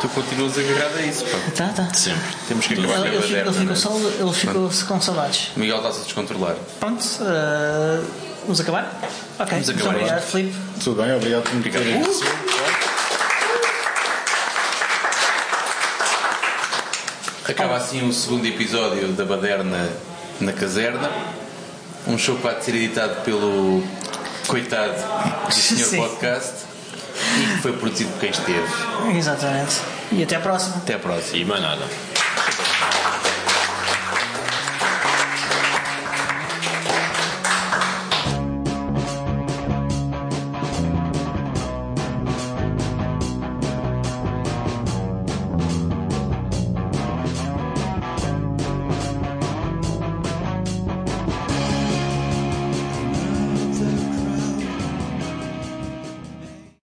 [0.00, 1.24] tu continuas agarrado a isso.
[1.26, 1.38] Pá.
[1.54, 1.94] Tá, tá.
[1.94, 2.20] Sempre.
[2.48, 3.76] Temos que Ele, acabar com a ele, ficou, ele baderna, ficou não é?
[3.76, 5.50] só, ele ficou com saudades.
[5.54, 6.56] O Miguel está-se a descontrolar.
[6.80, 8.00] Pronto, eh,
[8.42, 8.84] vamos acabar?
[9.38, 9.94] Ok, Vamos muito acabar.
[9.96, 10.56] obrigado, Filipe.
[10.82, 12.02] Tudo bem, obrigado por me terem.
[17.48, 19.88] Acaba assim o segundo episódio da Baderna
[20.40, 21.10] na Caserna.
[22.06, 23.82] Um show que vai ser editado pelo
[24.46, 24.94] coitado
[25.46, 26.52] do senhor podcast
[27.38, 29.16] e que foi produzido por quem esteve.
[29.16, 29.76] Exatamente.
[30.12, 30.76] E até à próxima.
[30.76, 31.36] Até à próxima.
[31.38, 31.84] E mais nada.